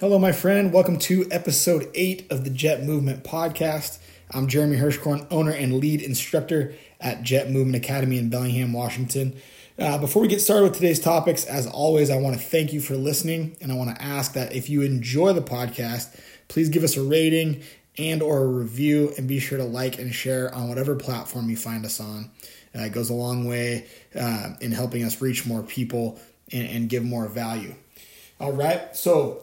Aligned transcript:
Hello, 0.00 0.16
my 0.16 0.30
friend. 0.30 0.72
Welcome 0.72 1.00
to 1.00 1.26
episode 1.28 1.90
eight 1.92 2.30
of 2.30 2.44
the 2.44 2.50
Jet 2.50 2.84
Movement 2.84 3.24
podcast. 3.24 3.98
I'm 4.30 4.46
Jeremy 4.46 4.76
Hirschkorn, 4.76 5.26
owner 5.28 5.50
and 5.50 5.80
lead 5.80 6.02
instructor 6.02 6.76
at 7.00 7.24
Jet 7.24 7.50
Movement 7.50 7.84
Academy 7.84 8.16
in 8.16 8.30
Bellingham, 8.30 8.72
Washington. 8.72 9.34
Uh, 9.76 9.98
before 9.98 10.22
we 10.22 10.28
get 10.28 10.40
started 10.40 10.62
with 10.62 10.74
today's 10.74 11.00
topics, 11.00 11.44
as 11.46 11.66
always, 11.66 12.10
I 12.10 12.16
want 12.16 12.36
to 12.36 12.40
thank 12.40 12.72
you 12.72 12.80
for 12.80 12.94
listening, 12.94 13.56
and 13.60 13.72
I 13.72 13.74
want 13.74 13.92
to 13.96 14.00
ask 14.00 14.34
that 14.34 14.54
if 14.54 14.70
you 14.70 14.82
enjoy 14.82 15.32
the 15.32 15.42
podcast, 15.42 16.16
please 16.46 16.68
give 16.68 16.84
us 16.84 16.96
a 16.96 17.02
rating 17.02 17.64
and 17.96 18.22
or 18.22 18.44
a 18.44 18.46
review, 18.46 19.12
and 19.18 19.26
be 19.26 19.40
sure 19.40 19.58
to 19.58 19.64
like 19.64 19.98
and 19.98 20.14
share 20.14 20.54
on 20.54 20.68
whatever 20.68 20.94
platform 20.94 21.50
you 21.50 21.56
find 21.56 21.84
us 21.84 21.98
on. 21.98 22.30
Uh, 22.72 22.82
it 22.82 22.92
goes 22.92 23.10
a 23.10 23.14
long 23.14 23.48
way 23.48 23.88
uh, 24.14 24.50
in 24.60 24.70
helping 24.70 25.02
us 25.02 25.20
reach 25.20 25.44
more 25.44 25.64
people 25.64 26.20
and, 26.52 26.68
and 26.68 26.88
give 26.88 27.02
more 27.02 27.26
value. 27.26 27.74
All 28.38 28.52
right, 28.52 28.94
so 28.94 29.42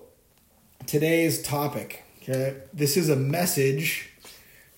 today's 0.86 1.42
topic. 1.42 2.04
Okay, 2.22 2.56
this 2.74 2.98
is 2.98 3.10
a 3.10 3.16
message 3.16 4.10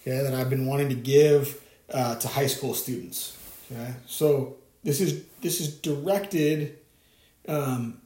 okay, 0.02 0.22
that 0.22 0.34
I've 0.34 0.50
been 0.50 0.66
wanting 0.66 0.90
to 0.90 0.96
give 0.96 1.62
uh, 1.94 2.16
to 2.16 2.28
high 2.28 2.48
school 2.48 2.74
students. 2.74 3.38
Okay, 3.72 3.94
so 4.06 4.58
this 4.84 5.02
is 5.02 5.24
this 5.42 5.62
is 5.62 5.76
directed 5.76 6.78
um, 7.48 8.02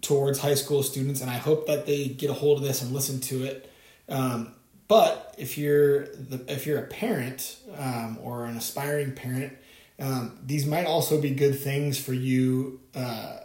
towards 0.00 0.38
high 0.38 0.54
school 0.54 0.82
students, 0.82 1.20
and 1.20 1.30
I 1.30 1.36
hope 1.36 1.66
that 1.66 1.86
they 1.86 2.08
get 2.08 2.30
a 2.30 2.34
hold 2.34 2.58
of 2.58 2.64
this 2.64 2.82
and 2.82 2.92
listen 2.92 3.20
to 3.22 3.44
it. 3.44 3.72
Um, 4.08 4.54
but 4.88 5.34
if 5.36 5.58
you're 5.58 6.06
the, 6.06 6.44
if 6.48 6.66
you're 6.66 6.78
a 6.78 6.86
parent 6.86 7.56
um, 7.76 8.18
or 8.22 8.46
an 8.46 8.56
aspiring 8.56 9.12
parent, 9.12 9.52
um, 9.98 10.38
these 10.44 10.66
might 10.66 10.86
also 10.86 11.20
be 11.20 11.30
good 11.30 11.58
things 11.58 11.98
for 11.98 12.12
you 12.12 12.80
uh, 12.94 13.38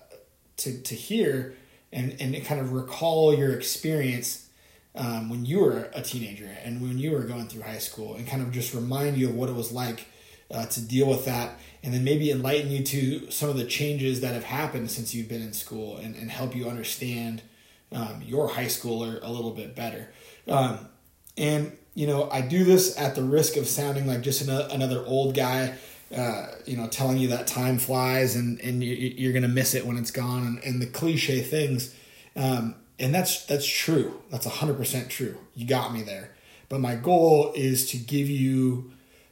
to 0.57 0.81
to 0.81 0.95
hear 0.95 1.55
and 1.91 2.15
and 2.19 2.43
kind 2.45 2.59
of 2.59 2.73
recall 2.73 3.33
your 3.33 3.51
experience 3.51 4.47
um, 4.95 5.29
when 5.29 5.45
you 5.45 5.59
were 5.59 5.89
a 5.93 6.01
teenager 6.01 6.49
and 6.63 6.81
when 6.81 6.97
you 6.97 7.11
were 7.11 7.23
going 7.23 7.47
through 7.47 7.63
high 7.63 7.77
school, 7.77 8.15
and 8.15 8.27
kind 8.27 8.41
of 8.41 8.51
just 8.51 8.73
remind 8.73 9.17
you 9.17 9.29
of 9.29 9.35
what 9.35 9.49
it 9.49 9.55
was 9.55 9.71
like 9.71 10.05
uh, 10.49 10.65
to 10.65 10.81
deal 10.81 11.07
with 11.07 11.25
that, 11.25 11.57
and 11.83 11.93
then 11.93 12.03
maybe 12.03 12.29
enlighten 12.29 12.71
you 12.71 12.83
to 12.83 13.31
some 13.31 13.49
of 13.49 13.57
the 13.57 13.65
changes 13.65 14.21
that 14.21 14.33
have 14.33 14.43
happened 14.43 14.91
since 14.91 15.13
you've 15.13 15.29
been 15.29 15.41
in 15.41 15.53
school, 15.53 15.97
and, 15.97 16.15
and 16.15 16.29
help 16.29 16.55
you 16.55 16.67
understand 16.67 17.41
um, 17.91 18.21
your 18.25 18.49
high 18.49 18.65
schooler 18.65 19.19
a 19.21 19.31
little 19.31 19.51
bit 19.51 19.75
better. 19.75 20.11
Um, 20.47 20.87
and 21.37 21.77
you 21.93 22.07
know, 22.07 22.29
I 22.31 22.41
do 22.41 22.63
this 22.63 22.97
at 22.97 23.15
the 23.15 23.23
risk 23.23 23.57
of 23.57 23.67
sounding 23.67 24.07
like 24.07 24.21
just 24.21 24.41
another 24.47 25.03
old 25.05 25.35
guy 25.35 25.75
uh, 26.15 26.47
you 26.65 26.75
know, 26.75 26.87
telling 26.87 27.17
you 27.17 27.29
that 27.29 27.47
time 27.47 27.77
flies 27.77 28.35
and, 28.35 28.59
and 28.61 28.83
you, 28.83 29.29
are 29.29 29.33
going 29.33 29.43
to 29.43 29.47
miss 29.47 29.73
it 29.73 29.85
when 29.85 29.97
it's 29.97 30.11
gone 30.11 30.45
and, 30.45 30.63
and 30.63 30.81
the 30.81 30.85
cliche 30.85 31.41
things. 31.41 31.95
Um, 32.35 32.75
and 32.99 33.13
that's, 33.15 33.45
that's 33.45 33.65
true. 33.65 34.21
That's 34.29 34.45
hundred 34.45 34.77
percent 34.77 35.09
true. 35.09 35.37
You 35.55 35.65
got 35.65 35.93
me 35.93 36.01
there. 36.01 36.31
But 36.69 36.79
my 36.79 36.95
goal 36.95 37.51
is 37.55 37.89
to 37.91 37.97
give 37.97 38.29
you 38.29 38.91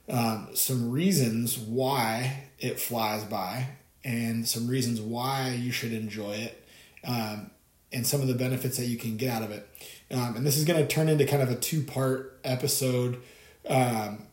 um, 0.10 0.50
some 0.54 0.92
reasons 0.92 1.58
why 1.58 2.44
it 2.60 2.80
flies 2.80 3.24
by 3.24 3.68
and 4.04 4.48
some 4.48 4.68
reasons 4.68 5.00
why 5.00 5.58
you 5.60 5.72
should 5.72 5.94
enjoy 5.94 6.34
it 6.34 6.68
um, 7.04 7.52
and 7.92 8.06
some 8.06 8.22
of 8.22 8.28
the 8.28 8.34
benefits 8.34 8.78
that 8.78 8.86
you 8.86 8.98
can 8.98 9.18
get 9.18 9.30
out 9.30 9.44
of 9.44 9.52
it. 9.52 9.68
Um, 10.12 10.36
and 10.38 10.46
this 10.46 10.58
is 10.58 10.66
going 10.66 10.80
to 10.80 10.88
turn 10.88 11.10
into 11.10 11.26
kind 11.26 11.42
of 11.42 11.50
a 11.50 11.56
two 11.56 11.84
part 11.84 12.40
episode 12.44 13.22
um, 13.70 14.26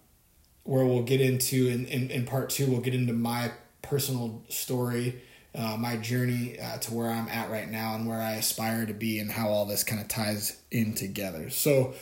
where 0.67 0.85
we'll 0.85 1.03
get 1.03 1.21
into 1.21 1.69
in, 1.69 1.87
in, 1.87 2.11
in 2.11 2.25
part 2.25 2.51
two 2.51 2.67
we'll 2.71 2.81
get 2.81 2.95
into 2.95 3.13
my 3.13 3.51
personal 3.83 4.43
story 4.49 5.23
uh, 5.55 5.77
my 5.79 5.97
journey 5.97 6.59
uh, 6.61 6.77
to 6.79 6.93
where 6.93 7.11
i'm 7.11 7.29
at 7.29 7.51
right 7.51 7.71
now 7.71 7.95
and 7.95 8.07
where 8.07 8.21
i 8.21 8.33
aspire 8.33 8.85
to 8.87 8.95
be 8.95 9.19
and 9.19 9.31
how 9.31 9.49
all 9.49 9.65
this 9.65 9.85
kind 9.85 10.01
of 10.01 10.09
ties 10.09 10.61
in 10.71 10.95
together. 10.95 11.51
So 11.51 11.95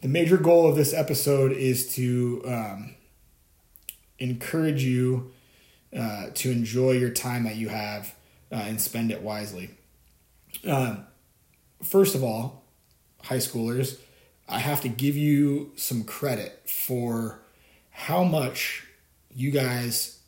the 0.00 0.08
major 0.08 0.36
goal 0.36 0.68
of 0.68 0.76
this 0.76 0.94
episode 0.94 1.52
is 1.52 1.94
to 1.94 2.42
um, 2.46 2.94
encourage 4.18 4.82
you 4.82 5.32
uh, 5.96 6.30
to 6.34 6.50
enjoy 6.50 6.92
your 6.92 7.10
time 7.10 7.44
that 7.44 7.56
you 7.56 7.68
have 7.68 8.14
uh, 8.50 8.56
and 8.56 8.80
spend 8.80 9.10
it 9.10 9.22
wisely. 9.22 9.70
Um, 10.66 11.06
first 11.82 12.14
of 12.14 12.24
all 12.24 12.64
high 13.22 13.38
schoolers 13.38 13.98
i 14.48 14.58
have 14.58 14.80
to 14.80 14.88
give 14.88 15.16
you 15.16 15.72
some 15.76 16.04
credit 16.04 16.62
for 16.68 17.40
how 17.94 18.24
much 18.24 18.82
you 19.32 19.52
guys 19.52 20.18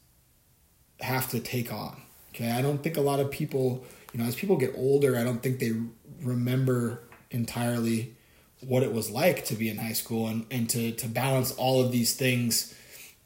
have 1.00 1.28
to 1.31 1.41
take 1.41 1.72
on. 1.72 2.00
Okay, 2.31 2.50
I 2.50 2.62
don't 2.62 2.82
think 2.82 2.97
a 2.97 3.00
lot 3.00 3.19
of 3.19 3.31
people, 3.31 3.84
you 4.12 4.21
know, 4.21 4.27
as 4.27 4.37
people 4.37 4.56
get 4.56 4.72
older, 4.77 5.16
I 5.16 5.25
don't 5.25 5.43
think 5.43 5.59
they 5.59 5.72
remember 6.22 7.03
entirely 7.32 8.15
what 8.60 8.84
it 8.84 8.93
was 8.93 9.10
like 9.10 9.44
to 9.47 9.54
be 9.54 9.69
in 9.69 9.78
high 9.78 9.93
school 9.93 10.28
and, 10.28 10.47
and 10.50 10.71
to, 10.71 10.93
to 10.93 11.09
balance 11.09 11.50
all 11.53 11.84
of 11.84 11.91
these 11.91 12.15
things 12.15 12.72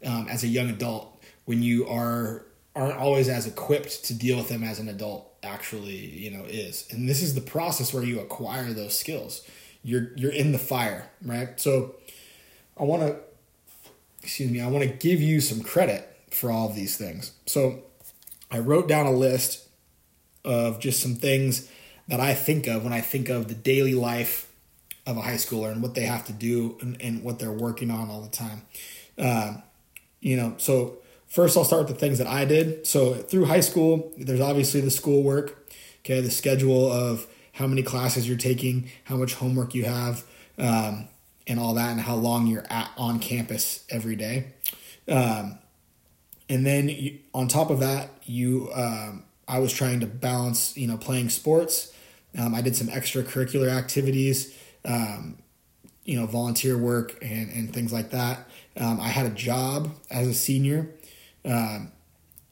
um, 0.04 0.26
as 0.28 0.42
a 0.42 0.48
young 0.48 0.70
adult 0.70 1.22
when 1.44 1.62
you 1.62 1.86
are 1.86 2.46
aren't 2.74 2.96
always 2.96 3.28
as 3.28 3.46
equipped 3.46 4.04
to 4.04 4.14
deal 4.14 4.36
with 4.38 4.48
them 4.48 4.62
as 4.62 4.78
an 4.78 4.88
adult 4.88 5.34
actually 5.42 5.96
you 5.96 6.30
know 6.30 6.44
is. 6.44 6.86
And 6.90 7.08
this 7.08 7.22
is 7.22 7.34
the 7.34 7.40
process 7.42 7.92
where 7.92 8.02
you 8.02 8.20
acquire 8.20 8.72
those 8.72 8.98
skills. 8.98 9.46
You're 9.82 10.12
you're 10.16 10.32
in 10.32 10.52
the 10.52 10.58
fire 10.58 11.10
right? 11.22 11.60
So 11.60 11.96
i 12.78 12.84
want 12.84 13.02
to 13.02 13.16
excuse 14.22 14.50
me, 14.50 14.60
I 14.60 14.69
want 14.69 14.84
to 14.84 14.91
give 14.91 15.20
you 15.20 15.41
some 15.41 15.62
credit 15.62 16.06
for 16.31 16.50
all 16.50 16.69
of 16.69 16.75
these 16.75 16.97
things. 16.97 17.32
So 17.47 17.82
I 18.50 18.58
wrote 18.58 18.88
down 18.88 19.06
a 19.06 19.12
list 19.12 19.66
of 20.44 20.81
just 20.81 21.00
some 21.00 21.16
things 21.16 21.69
that 22.08 22.20
I 22.20 22.34
think 22.34 22.66
of 22.66 22.82
when 22.84 22.92
I 22.92 23.00
think 23.00 23.28
of 23.28 23.48
the 23.48 23.54
daily 23.54 23.94
life 23.94 24.50
of 25.06 25.16
a 25.16 25.20
high 25.20 25.34
schooler 25.34 25.72
and 25.72 25.82
what 25.82 25.94
they 25.94 26.04
have 26.04 26.26
to 26.26 26.32
do 26.32 26.76
and, 26.81 27.00
and 27.00 27.22
what 27.22 27.38
they're 27.38 27.53
working 27.53 27.91
on 27.91 28.10
all 28.10 28.20
the 28.20 28.28
time. 28.28 28.62
Uh, 29.19 29.54
you 30.20 30.37
know, 30.37 30.54
so 30.58 30.98
first 31.26 31.56
I'll 31.56 31.64
start 31.64 31.87
with 31.87 31.94
the 31.94 32.00
things 32.00 32.19
that 32.19 32.26
I 32.26 32.44
did. 32.44 32.87
So 32.87 33.14
through 33.14 33.47
high 33.47 33.60
school, 33.60 34.12
there's 34.16 34.41
obviously 34.41 34.81
the 34.81 34.91
schoolwork, 34.91 35.72
okay, 36.04 36.20
the 36.20 36.31
schedule 36.31 36.91
of 36.91 37.26
how 37.52 37.66
many 37.66 37.82
classes 37.82 38.28
you're 38.28 38.38
taking, 38.38 38.91
how 39.04 39.16
much 39.16 39.34
homework 39.34 39.75
you 39.75 39.84
have, 39.84 40.25
um, 40.58 41.08
and 41.46 41.58
all 41.58 41.74
that 41.74 41.90
and 41.90 42.00
how 42.00 42.14
long 42.14 42.46
you're 42.46 42.66
at 42.70 42.90
on 42.96 43.18
campus 43.18 43.84
every 43.90 44.16
day. 44.16 44.52
Um, 45.08 45.58
and 46.48 46.66
then 46.66 46.88
you, 46.88 47.18
on 47.32 47.48
top 47.48 47.70
of 47.70 47.80
that, 47.80 48.10
you 48.24 48.70
um, 48.74 49.24
I 49.50 49.58
was 49.58 49.72
trying 49.72 50.00
to 50.00 50.06
balance, 50.06 50.76
you 50.76 50.86
know, 50.86 50.96
playing 50.96 51.28
sports. 51.30 51.92
Um, 52.38 52.54
I 52.54 52.60
did 52.60 52.76
some 52.76 52.86
extracurricular 52.86 53.68
activities, 53.68 54.56
um, 54.84 55.38
you 56.04 56.18
know, 56.18 56.26
volunteer 56.26 56.78
work 56.78 57.18
and, 57.20 57.50
and 57.50 57.74
things 57.74 57.92
like 57.92 58.10
that. 58.10 58.48
Um, 58.76 59.00
I 59.00 59.08
had 59.08 59.26
a 59.26 59.30
job 59.30 59.90
as 60.10 60.28
a 60.28 60.34
senior, 60.34 60.90
um, 61.44 61.90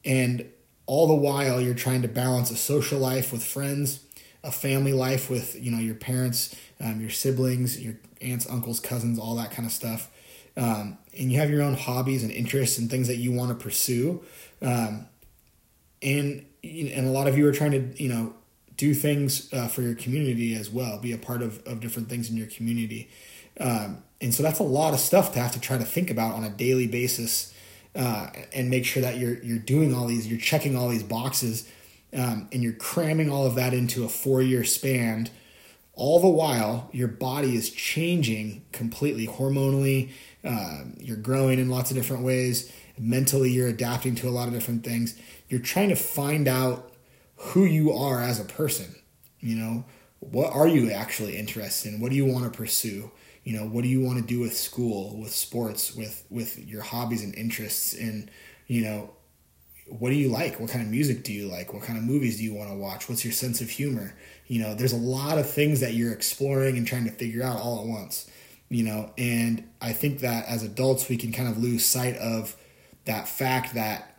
and 0.05 0.47
all 0.87 1.06
the 1.06 1.15
while 1.15 1.60
you're 1.60 1.75
trying 1.75 2.03
to 2.03 2.09
balance 2.09 2.50
a 2.50 2.56
social 2.56 2.99
life 2.99 3.31
with 3.31 3.44
friends, 3.44 4.00
a 4.44 4.53
family 4.53 4.93
life 4.93 5.28
with 5.28 5.60
you 5.60 5.71
know 5.71 5.78
your 5.78 5.94
parents, 5.94 6.54
um, 6.81 7.00
your 7.00 7.10
siblings, 7.10 7.81
your 7.81 7.94
aunts, 8.21 8.49
uncles, 8.49 8.81
cousins, 8.81 9.19
all 9.19 9.34
that 9.37 9.50
kind 9.50 9.66
of 9.66 9.72
stuff. 9.72 10.10
Um, 10.56 10.99
and 11.16 11.31
you 11.31 11.38
have 11.38 11.50
your 11.50 11.62
own 11.62 11.75
hobbies 11.75 12.22
and 12.22 12.32
interests 12.32 12.78
and 12.78 12.91
things 12.91 13.06
that 13.09 13.16
you 13.16 13.32
want 13.32 13.50
to 13.50 13.62
pursue. 13.62 14.22
Um, 14.60 15.06
and 16.03 16.44
and 16.62 17.06
a 17.06 17.10
lot 17.10 17.28
of 17.28 17.38
you 17.38 17.47
are 17.47 17.53
trying 17.53 17.72
to 17.72 18.03
you 18.03 18.09
know 18.09 18.34
do 18.76 18.94
things 18.94 19.53
uh, 19.53 19.66
for 19.69 19.82
your 19.82 19.94
community 19.94 20.55
as 20.55 20.70
well, 20.70 20.99
be 20.99 21.12
a 21.12 21.19
part 21.19 21.43
of 21.43 21.65
of 21.66 21.81
different 21.81 22.09
things 22.09 22.31
in 22.31 22.37
your 22.37 22.47
community. 22.47 23.09
Um, 23.60 24.03
and 24.20 24.34
so 24.34 24.43
that's 24.43 24.59
a 24.59 24.65
lot 24.65 24.94
of 24.94 25.00
stuff 25.00 25.32
to 25.32 25.41
have 25.41 25.53
to 25.53 25.60
try 25.60 25.78
to 25.78 25.84
think 25.84 26.10
about 26.10 26.34
on 26.34 26.44
a 26.44 26.50
daily 26.50 26.87
basis. 26.87 27.55
Uh, 27.97 28.28
and 28.53 28.70
make 28.70 28.84
sure 28.84 29.03
that 29.03 29.16
you're 29.16 29.43
you're 29.43 29.59
doing 29.59 29.94
all 29.94 30.06
these, 30.06 30.28
you're 30.28 30.38
checking 30.38 30.76
all 30.76 30.88
these 30.88 31.03
boxes, 31.03 31.69
um, 32.15 32.49
and 32.53 32.63
you're 32.63 32.73
cramming 32.73 33.31
all 33.31 33.47
of 33.47 33.55
that 33.57 33.75
into 33.75 34.05
a 34.05 34.09
four 34.09 34.43
year 34.43 34.65
span 34.65 35.29
all 35.99 36.21
the 36.21 36.29
while 36.29 36.88
your 36.93 37.09
body 37.09 37.56
is 37.56 37.71
changing 37.71 38.65
completely 38.71 39.27
hormonally. 39.27 40.11
Uh, 40.44 40.85
you're 40.97 41.17
growing 41.17 41.59
in 41.59 41.69
lots 41.69 41.91
of 41.91 41.97
different 41.97 42.23
ways. 42.23 42.73
Mentally 42.97 43.50
you're 43.50 43.69
adapting 43.69 44.15
to 44.15 44.29
a 44.29 44.31
lot 44.31 44.47
of 44.47 44.55
different 44.55 44.85
things. 44.85 45.19
You're 45.49 45.61
trying 45.61 45.88
to 45.88 45.97
find 45.97 46.47
out 46.47 46.93
who 47.37 47.65
you 47.65 47.93
are 47.93 48.23
as 48.23 48.41
a 48.41 48.44
person. 48.44 48.94
You 49.41 49.56
know 49.56 49.85
what 50.21 50.53
are 50.53 50.69
you 50.69 50.91
actually 50.91 51.37
interested 51.37 51.93
in? 51.93 52.00
What 52.00 52.11
do 52.11 52.17
you 52.17 52.27
want 52.27 52.50
to 52.50 52.56
pursue? 52.56 53.11
You 53.43 53.59
know 53.59 53.67
what 53.67 53.82
do 53.82 53.88
you 53.88 54.00
want 54.00 54.19
to 54.19 54.25
do 54.25 54.41
with 54.41 54.56
school 54.56 55.17
with 55.19 55.32
sports 55.32 55.94
with 55.97 56.25
with 56.31 56.59
your 56.59 56.82
hobbies 56.82 57.25
and 57.25 57.35
interests 57.35 57.93
and 57.93 58.31
you 58.69 58.82
know 58.82 59.11
what 59.90 60.11
do 60.11 60.17
you 60.17 60.29
like? 60.29 60.61
What 60.61 60.70
kind 60.70 60.85
of 60.85 60.90
music 60.90 61.25
do 61.25 61.32
you 61.32 61.49
like? 61.49 61.73
What 61.73 61.82
kind 61.82 61.99
of 61.99 62.05
movies 62.05 62.38
do 62.38 62.44
you 62.44 62.55
want 62.55 62.70
to 62.70 62.76
watch? 62.76 63.08
What's 63.08 63.25
your 63.25 63.32
sense 63.32 63.61
of 63.61 63.70
humor? 63.70 64.14
You 64.46 64.62
know 64.62 64.75
there's 64.75 64.93
a 64.93 64.96
lot 64.96 65.38
of 65.38 65.49
things 65.49 65.81
that 65.81 65.94
you're 65.94 66.12
exploring 66.12 66.76
and 66.76 66.87
trying 66.87 67.05
to 67.05 67.11
figure 67.11 67.43
out 67.43 67.58
all 67.58 67.81
at 67.81 67.87
once 67.87 68.31
you 68.69 68.85
know 68.85 69.11
and 69.17 69.64
i 69.81 69.93
think 69.93 70.20
that 70.20 70.46
as 70.46 70.62
adults 70.62 71.08
we 71.08 71.17
can 71.17 71.32
kind 71.32 71.49
of 71.49 71.58
lose 71.58 71.85
sight 71.85 72.17
of 72.17 72.56
that 73.05 73.26
fact 73.26 73.75
that 73.75 74.19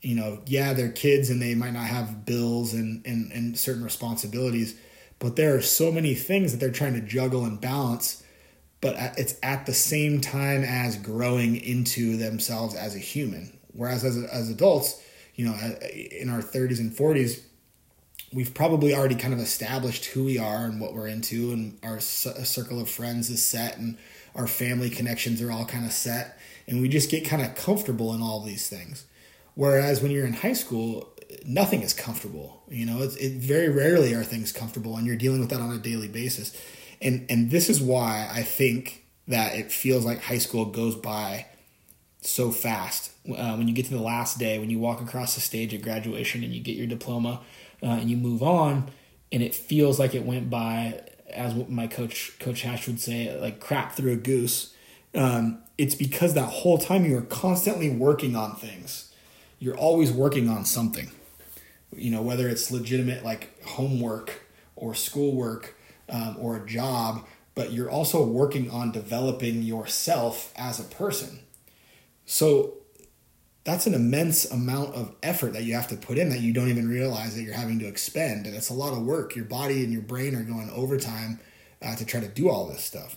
you 0.00 0.14
know 0.14 0.40
yeah 0.46 0.72
they're 0.72 0.90
kids 0.90 1.30
and 1.30 1.40
they 1.40 1.54
might 1.54 1.72
not 1.72 1.86
have 1.86 2.24
bills 2.24 2.72
and 2.72 3.06
and, 3.06 3.30
and 3.32 3.58
certain 3.58 3.84
responsibilities 3.84 4.78
but 5.18 5.36
there 5.36 5.54
are 5.54 5.60
so 5.60 5.92
many 5.92 6.14
things 6.14 6.52
that 6.52 6.58
they're 6.58 6.70
trying 6.70 6.94
to 6.94 7.00
juggle 7.00 7.44
and 7.44 7.60
balance 7.60 8.22
but 8.80 8.96
it's 9.16 9.36
at 9.42 9.66
the 9.66 9.74
same 9.74 10.20
time 10.20 10.64
as 10.64 10.96
growing 10.96 11.56
into 11.56 12.16
themselves 12.16 12.74
as 12.74 12.96
a 12.96 12.98
human 12.98 13.56
whereas 13.72 14.04
as, 14.04 14.16
as 14.24 14.50
adults 14.50 15.02
you 15.34 15.44
know 15.44 15.54
in 16.10 16.28
our 16.28 16.40
30s 16.40 16.78
and 16.78 16.92
40s 16.92 17.40
we've 18.32 18.54
probably 18.54 18.94
already 18.94 19.14
kind 19.14 19.34
of 19.34 19.40
established 19.40 20.06
who 20.06 20.24
we 20.24 20.38
are 20.38 20.64
and 20.64 20.80
what 20.80 20.94
we're 20.94 21.06
into 21.06 21.52
and 21.52 21.78
our 21.82 22.00
circle 22.00 22.80
of 22.80 22.88
friends 22.88 23.28
is 23.28 23.44
set 23.44 23.76
and 23.76 23.98
our 24.34 24.46
family 24.46 24.88
connections 24.88 25.42
are 25.42 25.52
all 25.52 25.66
kind 25.66 25.84
of 25.84 25.92
set. 25.92 26.38
And 26.66 26.80
we 26.80 26.88
just 26.88 27.10
get 27.10 27.26
kind 27.26 27.42
of 27.42 27.54
comfortable 27.54 28.14
in 28.14 28.22
all 28.22 28.40
these 28.40 28.68
things. 28.68 29.04
Whereas 29.54 30.00
when 30.00 30.10
you're 30.10 30.26
in 30.26 30.32
high 30.32 30.54
school 30.54 31.08
nothing 31.46 31.82
is 31.82 31.94
comfortable. 31.94 32.62
You 32.68 32.86
know 32.86 33.02
it's, 33.02 33.16
it 33.16 33.34
very 33.34 33.68
rarely 33.68 34.14
are 34.14 34.24
things 34.24 34.52
comfortable 34.52 34.96
and 34.96 35.06
you're 35.06 35.16
dealing 35.16 35.40
with 35.40 35.50
that 35.50 35.60
on 35.60 35.72
a 35.72 35.78
daily 35.78 36.08
basis. 36.08 36.56
And 37.00 37.26
and 37.28 37.50
this 37.50 37.68
is 37.68 37.80
why 37.80 38.28
i 38.32 38.42
think 38.42 39.04
that 39.26 39.54
it 39.54 39.72
feels 39.72 40.04
like 40.04 40.22
high 40.22 40.38
school 40.38 40.66
goes 40.66 40.94
by 40.94 41.46
so 42.22 42.50
fast 42.50 43.12
uh, 43.36 43.54
when 43.56 43.68
you 43.68 43.74
get 43.74 43.84
to 43.84 43.92
the 43.92 44.02
last 44.02 44.38
day 44.38 44.58
when 44.58 44.70
you 44.70 44.78
walk 44.78 45.00
across 45.00 45.34
the 45.34 45.40
stage 45.40 45.74
at 45.74 45.82
graduation 45.82 46.42
and 46.42 46.54
you 46.54 46.62
get 46.62 46.76
your 46.76 46.86
diploma 46.86 47.40
uh, 47.82 47.86
and 47.86 48.08
you 48.08 48.16
move 48.16 48.42
on 48.42 48.90
and 49.32 49.42
it 49.42 49.54
feels 49.54 49.98
like 49.98 50.14
it 50.14 50.24
went 50.24 50.48
by 50.50 51.00
as 51.32 51.54
my 51.68 51.86
coach 51.86 52.38
coach 52.38 52.62
hash 52.62 52.86
would 52.86 53.00
say 53.00 53.38
like 53.40 53.58
crap 53.58 53.92
through 53.92 54.12
a 54.12 54.16
goose. 54.16 54.74
Um, 55.14 55.58
it's 55.78 55.94
because 55.94 56.34
that 56.34 56.46
whole 56.46 56.78
time 56.78 57.04
you 57.04 57.16
are 57.16 57.22
constantly 57.22 57.90
working 57.90 58.36
on 58.36 58.54
things. 58.56 59.12
You're 59.58 59.76
always 59.76 60.12
working 60.12 60.48
on 60.48 60.64
something. 60.64 61.10
You 61.96 62.10
know 62.10 62.22
whether 62.22 62.48
it's 62.48 62.70
legitimate 62.70 63.24
like 63.24 63.62
homework 63.64 64.46
or 64.76 64.94
schoolwork 64.94 65.74
um, 66.08 66.36
or 66.38 66.56
a 66.56 66.66
job 66.66 67.26
but 67.54 67.70
you're 67.70 67.90
also 67.90 68.24
working 68.24 68.70
on 68.70 68.90
developing 68.90 69.62
yourself 69.62 70.54
as 70.56 70.80
a 70.80 70.84
person 70.84 71.40
so 72.32 72.74
that's 73.64 73.86
an 73.86 73.94
immense 73.94 74.50
amount 74.50 74.94
of 74.94 75.14
effort 75.22 75.52
that 75.52 75.64
you 75.64 75.74
have 75.74 75.88
to 75.88 75.96
put 75.96 76.18
in 76.18 76.30
that 76.30 76.40
you 76.40 76.52
don't 76.52 76.68
even 76.68 76.88
realize 76.88 77.36
that 77.36 77.42
you're 77.42 77.54
having 77.54 77.78
to 77.78 77.86
expend 77.86 78.46
and 78.46 78.56
it's 78.56 78.70
a 78.70 78.74
lot 78.74 78.92
of 78.92 79.04
work. 79.04 79.36
Your 79.36 79.44
body 79.44 79.84
and 79.84 79.92
your 79.92 80.02
brain 80.02 80.34
are 80.34 80.42
going 80.42 80.68
overtime 80.70 81.38
uh, 81.80 81.94
to 81.94 82.04
try 82.04 82.20
to 82.20 82.26
do 82.26 82.48
all 82.48 82.66
this 82.66 82.82
stuff 82.82 83.16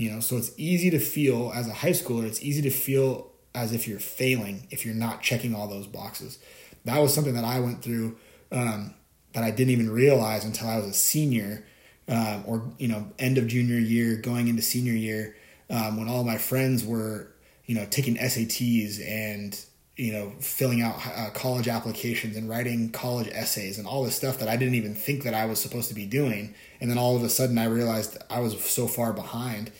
you 0.00 0.10
know? 0.10 0.20
So 0.20 0.36
it's 0.38 0.52
easy 0.56 0.90
to 0.90 0.98
feel 0.98 1.52
as 1.54 1.68
a 1.68 1.74
high 1.74 1.90
schooler 1.90 2.24
it's 2.24 2.42
easy 2.42 2.62
to 2.62 2.70
feel 2.70 3.30
as 3.54 3.72
if 3.72 3.86
you're 3.86 3.98
failing 3.98 4.66
if 4.70 4.84
you're 4.86 4.94
not 4.94 5.22
checking 5.22 5.54
all 5.54 5.68
those 5.68 5.86
boxes. 5.86 6.38
That 6.86 6.98
was 6.98 7.12
something 7.12 7.34
that 7.34 7.44
i 7.44 7.60
went 7.60 7.82
through 7.82 8.16
um, 8.50 8.94
that 9.34 9.44
i 9.44 9.50
didn't 9.50 9.70
even 9.70 9.90
realize 9.90 10.44
until 10.44 10.68
i 10.68 10.78
was 10.78 10.86
a 10.86 10.94
senior 10.94 11.66
um, 12.08 12.42
or 12.46 12.72
you 12.78 12.88
know 12.88 13.12
end 13.18 13.36
of 13.36 13.46
junior 13.46 13.78
year 13.78 14.16
going 14.16 14.48
into 14.48 14.62
senior 14.62 14.94
year 14.94 15.36
um, 15.68 15.98
when 15.98 16.08
all 16.08 16.24
my 16.24 16.38
friends 16.38 16.84
were 16.84 17.30
you 17.70 17.76
know 17.76 17.86
taking 17.88 18.16
sats 18.16 19.00
and 19.06 19.64
you 20.00 20.14
know, 20.14 20.32
filling 20.40 20.80
out 20.80 20.96
uh, 21.06 21.28
college 21.34 21.68
applications 21.68 22.34
and 22.34 22.48
writing 22.48 22.90
college 22.90 23.28
essays 23.32 23.76
and 23.76 23.86
all 23.86 24.02
this 24.02 24.16
stuff 24.16 24.38
that 24.38 24.48
I 24.48 24.56
didn't 24.56 24.76
even 24.76 24.94
think 24.94 25.24
that 25.24 25.34
I 25.34 25.44
was 25.44 25.60
supposed 25.60 25.90
to 25.90 25.94
be 25.94 26.06
doing. 26.06 26.54
And 26.80 26.90
then 26.90 26.96
all 26.96 27.16
of 27.16 27.22
a 27.22 27.28
sudden 27.28 27.58
I 27.58 27.66
realized 27.66 28.16
I 28.30 28.40
was 28.40 28.58
so 28.64 28.86
far 28.86 29.12
behind. 29.12 29.70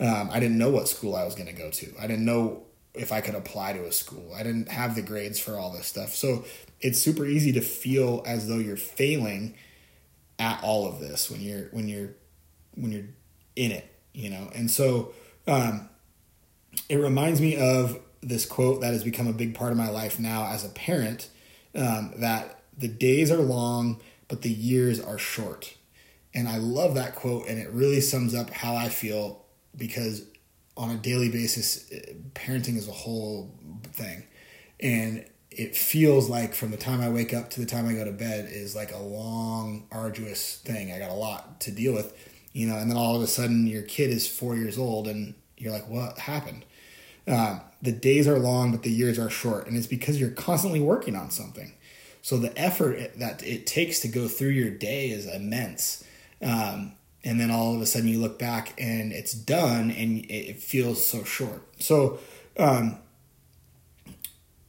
Um, 0.00 0.30
I 0.32 0.40
didn't 0.40 0.58
know 0.58 0.70
what 0.70 0.88
school 0.88 1.14
I 1.14 1.24
was 1.24 1.36
going 1.36 1.46
to 1.46 1.54
go 1.54 1.70
to. 1.70 1.94
I 1.96 2.08
didn't 2.08 2.24
know 2.24 2.64
if 2.92 3.12
I 3.12 3.20
could 3.20 3.36
apply 3.36 3.74
to 3.74 3.84
a 3.84 3.92
school. 3.92 4.34
I 4.34 4.42
didn't 4.42 4.68
have 4.68 4.96
the 4.96 5.02
grades 5.02 5.38
for 5.38 5.56
all 5.56 5.72
this 5.72 5.86
stuff. 5.86 6.08
So 6.16 6.44
it's 6.80 7.00
super 7.00 7.24
easy 7.24 7.52
to 7.52 7.60
feel 7.60 8.24
as 8.26 8.48
though 8.48 8.58
you're 8.58 8.76
failing 8.76 9.54
at 10.40 10.60
all 10.64 10.88
of 10.88 10.98
this 10.98 11.30
when 11.30 11.40
you're 11.40 11.68
when 11.70 11.86
you're 11.86 12.10
when 12.74 12.90
you're 12.90 13.06
in 13.54 13.70
it, 13.70 13.94
you 14.12 14.28
know. 14.28 14.50
And 14.56 14.68
so 14.68 15.12
um, 15.46 15.88
it 16.88 16.96
reminds 16.96 17.40
me 17.40 17.56
of 17.56 18.00
this 18.20 18.44
quote 18.46 18.80
that 18.80 18.92
has 18.92 19.04
become 19.04 19.26
a 19.26 19.32
big 19.32 19.54
part 19.54 19.72
of 19.72 19.78
my 19.78 19.90
life 19.90 20.18
now 20.18 20.46
as 20.46 20.64
a 20.64 20.68
parent 20.70 21.28
um, 21.74 22.12
that 22.18 22.62
the 22.76 22.88
days 22.88 23.30
are 23.30 23.38
long, 23.38 24.00
but 24.28 24.42
the 24.42 24.50
years 24.50 25.00
are 25.00 25.18
short. 25.18 25.74
And 26.34 26.48
I 26.48 26.58
love 26.58 26.94
that 26.94 27.14
quote, 27.14 27.48
and 27.48 27.58
it 27.58 27.70
really 27.70 28.00
sums 28.00 28.34
up 28.34 28.50
how 28.50 28.74
I 28.74 28.88
feel 28.88 29.44
because 29.76 30.24
on 30.76 30.90
a 30.90 30.96
daily 30.96 31.28
basis, 31.28 31.90
parenting 32.34 32.76
is 32.76 32.88
a 32.88 32.92
whole 32.92 33.54
thing. 33.92 34.24
And 34.80 35.24
it 35.50 35.74
feels 35.74 36.28
like 36.28 36.54
from 36.54 36.70
the 36.70 36.76
time 36.76 37.00
I 37.00 37.08
wake 37.08 37.34
up 37.34 37.50
to 37.50 37.60
the 37.60 37.66
time 37.66 37.88
I 37.88 37.94
go 37.94 38.04
to 38.04 38.12
bed 38.12 38.48
is 38.50 38.76
like 38.76 38.92
a 38.92 38.98
long, 38.98 39.88
arduous 39.90 40.58
thing. 40.58 40.92
I 40.92 40.98
got 40.98 41.10
a 41.10 41.14
lot 41.14 41.60
to 41.62 41.72
deal 41.72 41.94
with, 41.94 42.16
you 42.52 42.68
know, 42.68 42.76
and 42.76 42.90
then 42.90 42.96
all 42.96 43.16
of 43.16 43.22
a 43.22 43.26
sudden 43.26 43.66
your 43.66 43.82
kid 43.82 44.10
is 44.10 44.28
four 44.28 44.56
years 44.56 44.78
old 44.78 45.08
and 45.08 45.34
you're 45.60 45.72
like, 45.72 45.88
what 45.88 46.18
happened? 46.18 46.64
Uh, 47.26 47.60
the 47.82 47.92
days 47.92 48.26
are 48.26 48.38
long, 48.38 48.72
but 48.72 48.82
the 48.82 48.90
years 48.90 49.18
are 49.18 49.30
short. 49.30 49.66
And 49.66 49.76
it's 49.76 49.86
because 49.86 50.20
you're 50.20 50.30
constantly 50.30 50.80
working 50.80 51.14
on 51.14 51.30
something. 51.30 51.74
So 52.22 52.36
the 52.38 52.56
effort 52.58 53.18
that 53.18 53.42
it 53.42 53.66
takes 53.66 54.00
to 54.00 54.08
go 54.08 54.28
through 54.28 54.50
your 54.50 54.70
day 54.70 55.10
is 55.10 55.26
immense. 55.26 56.04
Um, 56.42 56.92
and 57.24 57.40
then 57.40 57.50
all 57.50 57.74
of 57.74 57.80
a 57.80 57.86
sudden 57.86 58.08
you 58.08 58.18
look 58.18 58.38
back 58.38 58.74
and 58.78 59.12
it's 59.12 59.32
done 59.32 59.90
and 59.90 60.24
it 60.30 60.60
feels 60.60 61.04
so 61.04 61.24
short. 61.24 61.62
So, 61.78 62.18
um, 62.58 62.98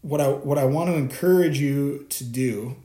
what 0.02 0.22
I 0.22 0.30
what 0.30 0.58
I 0.58 0.66
want 0.66 0.90
to 0.90 0.96
encourage 0.96 1.60
you 1.60 2.06
to 2.10 2.24
do 2.24 2.78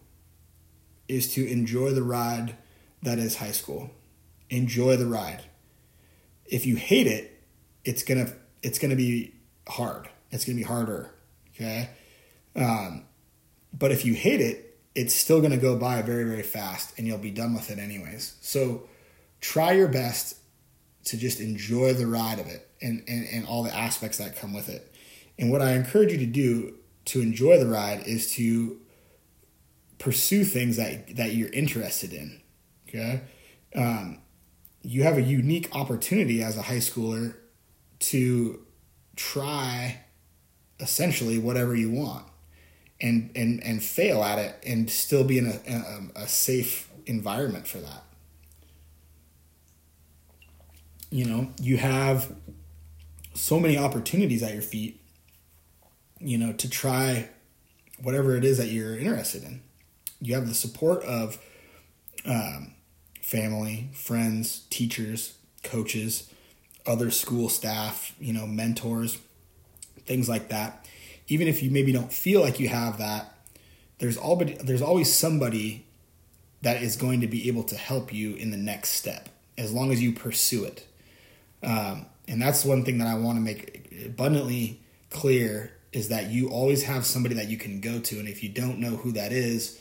is 1.08 1.32
to 1.34 1.46
enjoy 1.46 1.90
the 1.90 2.02
ride 2.02 2.56
that 3.02 3.18
is 3.18 3.36
high 3.36 3.52
school. 3.52 3.90
Enjoy 4.50 4.96
the 4.96 5.06
ride. 5.06 5.42
If 6.46 6.66
you 6.66 6.76
hate 6.76 7.06
it, 7.06 7.33
it's 7.84 8.02
gonna 8.02 8.32
it's 8.62 8.78
gonna 8.78 8.96
be 8.96 9.34
hard. 9.68 10.08
It's 10.30 10.44
to 10.44 10.54
be 10.54 10.62
harder. 10.62 11.10
Okay. 11.54 11.90
Um, 12.56 13.04
but 13.72 13.92
if 13.92 14.04
you 14.04 14.14
hate 14.14 14.40
it, 14.40 14.78
it's 14.94 15.14
still 15.14 15.40
to 15.52 15.56
go 15.56 15.76
by 15.76 16.02
very, 16.02 16.24
very 16.24 16.42
fast 16.42 16.96
and 16.98 17.06
you'll 17.06 17.18
be 17.18 17.30
done 17.30 17.54
with 17.54 17.70
it 17.70 17.78
anyways. 17.78 18.36
So 18.40 18.88
try 19.40 19.72
your 19.72 19.88
best 19.88 20.36
to 21.04 21.16
just 21.16 21.40
enjoy 21.40 21.92
the 21.92 22.06
ride 22.06 22.38
of 22.38 22.46
it 22.46 22.68
and, 22.80 23.04
and, 23.06 23.26
and 23.28 23.46
all 23.46 23.62
the 23.62 23.74
aspects 23.74 24.18
that 24.18 24.36
come 24.36 24.52
with 24.52 24.68
it. 24.68 24.92
And 25.38 25.50
what 25.50 25.62
I 25.62 25.72
encourage 25.72 26.12
you 26.12 26.18
to 26.18 26.26
do 26.26 26.76
to 27.06 27.20
enjoy 27.20 27.58
the 27.58 27.66
ride 27.66 28.06
is 28.06 28.32
to 28.34 28.80
pursue 29.98 30.44
things 30.44 30.76
that, 30.76 31.16
that 31.16 31.34
you're 31.34 31.52
interested 31.52 32.12
in. 32.12 32.40
Okay. 32.88 33.22
Um, 33.74 34.20
you 34.82 35.02
have 35.02 35.16
a 35.16 35.22
unique 35.22 35.74
opportunity 35.74 36.42
as 36.42 36.56
a 36.56 36.62
high 36.62 36.78
schooler 36.78 37.34
to 38.00 38.60
try 39.16 40.00
essentially 40.80 41.38
whatever 41.38 41.74
you 41.74 41.90
want 41.90 42.26
and 43.00 43.30
and 43.34 43.62
and 43.62 43.82
fail 43.82 44.22
at 44.22 44.38
it 44.38 44.56
and 44.66 44.90
still 44.90 45.24
be 45.24 45.38
in 45.38 45.46
a, 45.46 45.60
a, 46.18 46.22
a 46.22 46.28
safe 46.28 46.90
environment 47.06 47.66
for 47.66 47.78
that. 47.78 48.04
You 51.10 51.24
know 51.24 51.50
you 51.60 51.76
have 51.76 52.34
so 53.34 53.58
many 53.60 53.76
opportunities 53.76 54.42
at 54.42 54.52
your 54.52 54.62
feet 54.62 55.00
you 56.20 56.38
know 56.38 56.52
to 56.54 56.68
try 56.68 57.28
whatever 58.02 58.36
it 58.36 58.44
is 58.44 58.58
that 58.58 58.68
you're 58.68 58.98
interested 58.98 59.44
in. 59.44 59.62
You 60.20 60.34
have 60.34 60.48
the 60.48 60.54
support 60.54 61.02
of 61.04 61.38
um, 62.24 62.74
family 63.20 63.90
friends 63.92 64.66
teachers 64.70 65.36
coaches 65.62 66.30
other 66.86 67.10
school 67.10 67.48
staff, 67.48 68.14
you 68.20 68.32
know, 68.32 68.46
mentors, 68.46 69.18
things 70.06 70.28
like 70.28 70.48
that. 70.48 70.86
Even 71.28 71.48
if 71.48 71.62
you 71.62 71.70
maybe 71.70 71.92
don't 71.92 72.12
feel 72.12 72.40
like 72.40 72.60
you 72.60 72.68
have 72.68 72.98
that, 72.98 73.34
there's 73.98 74.16
all 74.16 74.36
but 74.36 74.58
there's 74.66 74.82
always 74.82 75.12
somebody 75.12 75.86
that 76.62 76.82
is 76.82 76.96
going 76.96 77.20
to 77.20 77.26
be 77.26 77.48
able 77.48 77.62
to 77.64 77.76
help 77.76 78.12
you 78.12 78.34
in 78.34 78.50
the 78.50 78.56
next 78.56 78.90
step 78.90 79.28
as 79.56 79.72
long 79.72 79.92
as 79.92 80.02
you 80.02 80.12
pursue 80.12 80.64
it. 80.64 80.86
Um, 81.62 82.06
and 82.26 82.40
that's 82.40 82.64
one 82.64 82.84
thing 82.84 82.98
that 82.98 83.06
I 83.06 83.14
want 83.14 83.36
to 83.38 83.40
make 83.40 84.02
abundantly 84.04 84.80
clear 85.10 85.72
is 85.92 86.08
that 86.08 86.30
you 86.30 86.48
always 86.48 86.82
have 86.82 87.06
somebody 87.06 87.34
that 87.36 87.48
you 87.48 87.56
can 87.56 87.80
go 87.80 88.00
to. 88.00 88.18
And 88.18 88.28
if 88.28 88.42
you 88.42 88.48
don't 88.48 88.78
know 88.78 88.96
who 88.96 89.12
that 89.12 89.32
is, 89.32 89.80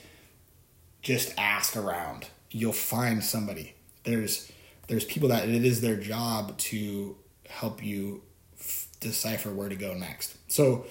just 1.01 1.33
ask 1.37 1.75
around. 1.75 2.27
You'll 2.51 2.71
find 2.71 3.23
somebody. 3.23 3.73
There's 4.03 4.51
there's 4.87 5.05
people 5.05 5.29
that 5.29 5.47
it 5.47 5.65
is 5.65 5.81
their 5.81 5.95
job 5.95 6.57
to 6.57 7.15
help 7.47 7.83
you 7.83 8.23
f- 8.59 8.87
decipher 8.99 9.49
where 9.51 9.69
to 9.69 9.75
go 9.75 9.93
next. 9.93 10.35
So 10.51 10.85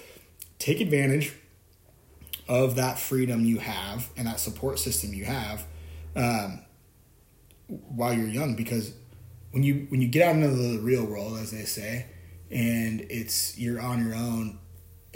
take 0.59 0.81
advantage 0.81 1.35
of 2.49 2.77
that 2.77 2.99
freedom 2.99 3.45
you 3.45 3.59
have 3.59 4.09
and 4.17 4.27
that 4.27 4.41
support 4.41 4.79
system 4.79 5.13
you 5.15 5.25
have 5.25 5.65
um, 6.17 6.63
while 7.67 8.13
you're 8.13 8.29
young 8.29 8.55
because 8.57 8.93
when 9.53 9.63
you 9.63 9.87
when 9.91 10.01
you 10.01 10.09
get 10.09 10.29
out 10.29 10.37
into 10.37 10.49
the 10.49 10.79
real 10.79 11.05
world 11.05 11.39
as 11.39 11.51
they 11.51 11.65
say 11.65 12.07
and 12.51 13.01
it's 13.09 13.57
you're 13.59 13.81
on 13.81 14.05
your 14.05 14.15
own 14.15 14.59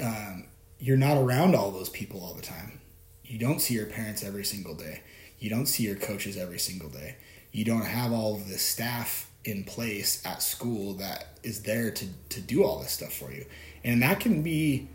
um, 0.01 0.47
you're 0.79 0.97
not 0.97 1.17
around 1.17 1.55
all 1.55 1.71
those 1.71 1.89
people 1.89 2.23
all 2.23 2.35
the 2.35 2.43
time. 2.43 2.81
You 3.25 3.39
don't 3.39 3.61
see 3.61 3.75
your 3.75 3.87
parents 3.87 4.23
every 4.23 4.45
single 4.45 4.75
day. 4.75 5.03
You 5.39 5.51
don't 5.51 5.67
see 5.67 5.85
your 5.85 5.97
coaches 5.97 6.37
every 6.37 6.59
single 6.59 6.89
day 6.89 7.17
you 7.57 7.65
don't 7.65 7.87
have 7.87 8.13
all 8.13 8.35
the 8.37 8.59
staff 8.59 9.31
in 9.47 9.65
place 9.65 10.21
at 10.27 10.43
school 10.43 10.93
that 10.93 11.39
is 11.43 11.63
there 11.63 11.91
to 11.91 12.07
to 12.29 12.41
do 12.43 12.63
all 12.63 12.81
this 12.81 12.93
stuff 12.93 13.15
for 13.15 13.33
you. 13.33 13.47
And 13.83 14.03
that 14.03 14.21
can 14.21 14.43
be 14.43 14.89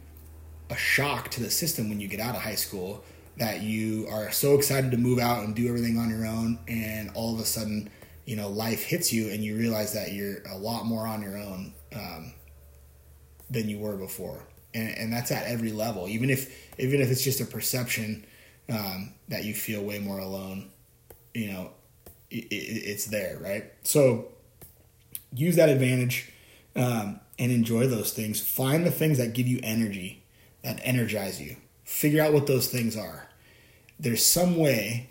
a 0.69 0.77
shock 0.77 1.31
to 1.31 1.41
the 1.41 1.49
system 1.49 1.89
when 1.89 1.99
you 1.99 2.07
get 2.07 2.19
out 2.19 2.35
of 2.35 2.41
high 2.43 2.55
school 2.55 3.03
that 3.37 3.63
you 3.63 4.07
are 4.11 4.31
so 4.31 4.53
excited 4.53 4.91
to 4.91 4.97
move 4.97 5.17
out 5.17 5.43
and 5.43 5.55
do 5.55 5.67
everything 5.69 5.97
on 5.97 6.11
your 6.11 6.27
own 6.27 6.59
and 6.67 7.09
all 7.15 7.33
of 7.33 7.39
a 7.39 7.45
sudden 7.45 7.89
you 8.25 8.35
know 8.35 8.47
life 8.47 8.83
hits 8.83 9.11
you 9.11 9.31
and 9.31 9.43
you 9.43 9.57
realize 9.57 9.93
that 9.93 10.11
you're 10.11 10.43
a 10.51 10.57
lot 10.57 10.85
more 10.85 11.07
on 11.07 11.23
your 11.23 11.37
own 11.37 11.73
um, 11.95 12.31
than 13.49 13.69
you 13.69 13.79
were 13.79 13.97
before. 13.97 14.45
And, 14.75 14.95
and 14.99 15.11
that's 15.11 15.31
at 15.31 15.47
every 15.47 15.71
level. 15.71 16.07
Even 16.07 16.29
if 16.29 16.55
even 16.77 17.01
if 17.01 17.09
it's 17.09 17.23
just 17.23 17.41
a 17.41 17.45
perception 17.45 18.23
um, 18.69 19.15
that 19.29 19.45
you 19.45 19.55
feel 19.55 19.81
way 19.81 19.97
more 19.97 20.19
alone 20.19 20.69
you 21.33 21.51
know 21.51 21.71
it, 22.31 22.45
it, 22.45 22.53
it's 22.53 23.05
there 23.05 23.37
right 23.39 23.71
so 23.83 24.27
use 25.33 25.55
that 25.55 25.69
advantage 25.69 26.31
um, 26.75 27.19
and 27.37 27.51
enjoy 27.51 27.85
those 27.87 28.13
things 28.13 28.41
find 28.41 28.85
the 28.85 28.91
things 28.91 29.17
that 29.17 29.33
give 29.33 29.47
you 29.47 29.59
energy 29.63 30.23
that 30.63 30.79
energize 30.83 31.41
you 31.41 31.55
figure 31.83 32.23
out 32.23 32.33
what 32.33 32.47
those 32.47 32.67
things 32.67 32.97
are 32.97 33.27
there's 33.99 34.25
some 34.25 34.57
way 34.57 35.07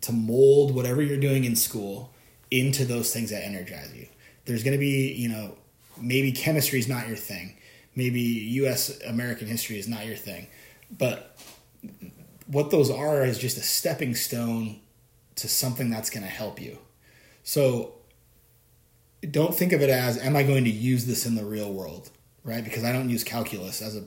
to 0.00 0.12
mold 0.12 0.74
whatever 0.74 1.00
you're 1.00 1.20
doing 1.20 1.44
in 1.44 1.56
school 1.56 2.10
into 2.50 2.84
those 2.84 3.12
things 3.12 3.30
that 3.30 3.44
energize 3.44 3.94
you. 3.94 4.06
There's 4.44 4.62
going 4.62 4.74
to 4.74 4.78
be, 4.78 5.12
you 5.12 5.28
know, 5.28 5.56
maybe 5.98 6.30
chemistry 6.32 6.78
is 6.78 6.88
not 6.88 7.08
your 7.08 7.16
thing. 7.16 7.56
Maybe 7.94 8.20
US 8.20 9.00
American 9.02 9.46
history 9.46 9.78
is 9.78 9.88
not 9.88 10.04
your 10.04 10.16
thing. 10.16 10.48
But 10.96 11.38
what 12.46 12.70
those 12.70 12.90
are 12.90 13.24
is 13.24 13.38
just 13.38 13.56
a 13.56 13.62
stepping 13.62 14.14
stone 14.14 14.80
to 15.36 15.48
something 15.48 15.90
that's 15.90 16.10
going 16.10 16.22
to 16.22 16.28
help 16.28 16.60
you. 16.60 16.78
So 17.42 17.94
don't 19.30 19.54
think 19.54 19.72
of 19.72 19.82
it 19.82 19.90
as 19.90 20.18
am 20.18 20.36
I 20.36 20.42
going 20.42 20.64
to 20.64 20.70
use 20.70 21.06
this 21.06 21.26
in 21.26 21.34
the 21.34 21.44
real 21.44 21.72
world, 21.72 22.10
right? 22.42 22.64
Because 22.64 22.84
I 22.84 22.92
don't 22.92 23.10
use 23.10 23.24
calculus 23.24 23.82
as 23.82 23.96
a 23.96 24.04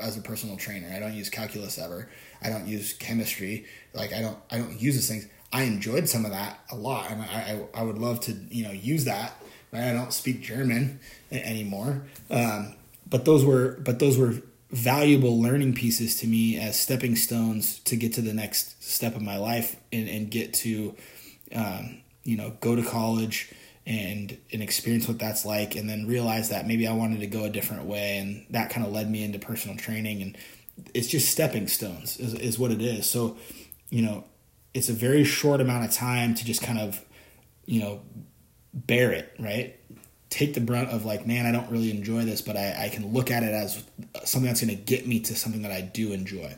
as 0.00 0.16
a 0.16 0.20
personal 0.20 0.56
trainer. 0.56 0.88
I 0.94 0.98
don't 0.98 1.14
use 1.14 1.30
calculus 1.30 1.78
ever. 1.78 2.08
I 2.42 2.48
don't 2.48 2.66
use 2.66 2.92
chemistry. 2.92 3.66
Like 3.92 4.12
I 4.12 4.20
don't 4.20 4.38
I 4.50 4.58
don't 4.58 4.80
use 4.80 4.94
those 4.94 5.08
things. 5.08 5.26
I 5.52 5.62
enjoyed 5.62 6.08
some 6.08 6.24
of 6.24 6.30
that 6.30 6.60
a 6.70 6.76
lot, 6.76 7.10
and 7.10 7.22
I 7.22 7.66
I, 7.74 7.80
I 7.80 7.82
would 7.82 7.98
love 7.98 8.20
to 8.20 8.32
you 8.50 8.64
know 8.64 8.72
use 8.72 9.04
that. 9.04 9.34
Right? 9.72 9.84
I 9.84 9.92
don't 9.92 10.12
speak 10.12 10.40
German 10.40 11.00
anymore, 11.30 12.04
um, 12.30 12.74
but 13.08 13.24
those 13.24 13.44
were 13.44 13.78
but 13.80 13.98
those 13.98 14.16
were 14.16 14.34
valuable 14.70 15.40
learning 15.40 15.74
pieces 15.74 16.16
to 16.20 16.26
me 16.26 16.58
as 16.58 16.78
stepping 16.78 17.16
stones 17.16 17.78
to 17.80 17.96
get 17.96 18.12
to 18.14 18.20
the 18.20 18.34
next 18.34 18.82
step 18.82 19.16
of 19.16 19.22
my 19.22 19.38
life 19.38 19.76
and, 19.92 20.08
and 20.08 20.30
get 20.30 20.52
to 20.52 20.94
um, 21.54 22.02
you 22.24 22.36
know 22.36 22.52
go 22.60 22.76
to 22.76 22.82
college 22.82 23.50
and 23.86 24.36
and 24.52 24.62
experience 24.62 25.08
what 25.08 25.18
that's 25.18 25.46
like 25.46 25.74
and 25.74 25.88
then 25.88 26.06
realize 26.06 26.50
that 26.50 26.66
maybe 26.66 26.86
I 26.86 26.92
wanted 26.92 27.20
to 27.20 27.26
go 27.26 27.44
a 27.44 27.50
different 27.50 27.84
way 27.84 28.18
and 28.18 28.44
that 28.50 28.68
kind 28.68 28.86
of 28.86 28.92
led 28.92 29.10
me 29.10 29.24
into 29.24 29.38
personal 29.38 29.76
training 29.76 30.20
and 30.20 30.36
it's 30.94 31.08
just 31.08 31.30
stepping 31.30 31.66
stones 31.66 32.18
is, 32.18 32.34
is 32.34 32.58
what 32.58 32.70
it 32.70 32.82
is. 32.82 33.08
So 33.08 33.38
you 33.88 34.02
know 34.02 34.24
it's 34.74 34.90
a 34.90 34.92
very 34.92 35.24
short 35.24 35.62
amount 35.62 35.86
of 35.86 35.92
time 35.92 36.34
to 36.34 36.44
just 36.44 36.62
kind 36.62 36.78
of 36.78 37.02
you 37.64 37.80
know 37.80 38.02
bear 38.74 39.12
it 39.12 39.34
right 39.38 39.77
take 40.30 40.54
the 40.54 40.60
brunt 40.60 40.90
of 40.90 41.04
like 41.04 41.26
man 41.26 41.46
i 41.46 41.52
don't 41.52 41.70
really 41.70 41.90
enjoy 41.90 42.24
this 42.24 42.42
but 42.42 42.56
i, 42.56 42.86
I 42.86 42.88
can 42.90 43.12
look 43.12 43.30
at 43.30 43.42
it 43.42 43.52
as 43.52 43.82
something 44.24 44.48
that's 44.48 44.60
going 44.60 44.76
to 44.76 44.82
get 44.82 45.06
me 45.06 45.20
to 45.20 45.34
something 45.34 45.62
that 45.62 45.72
i 45.72 45.80
do 45.80 46.12
enjoy. 46.12 46.56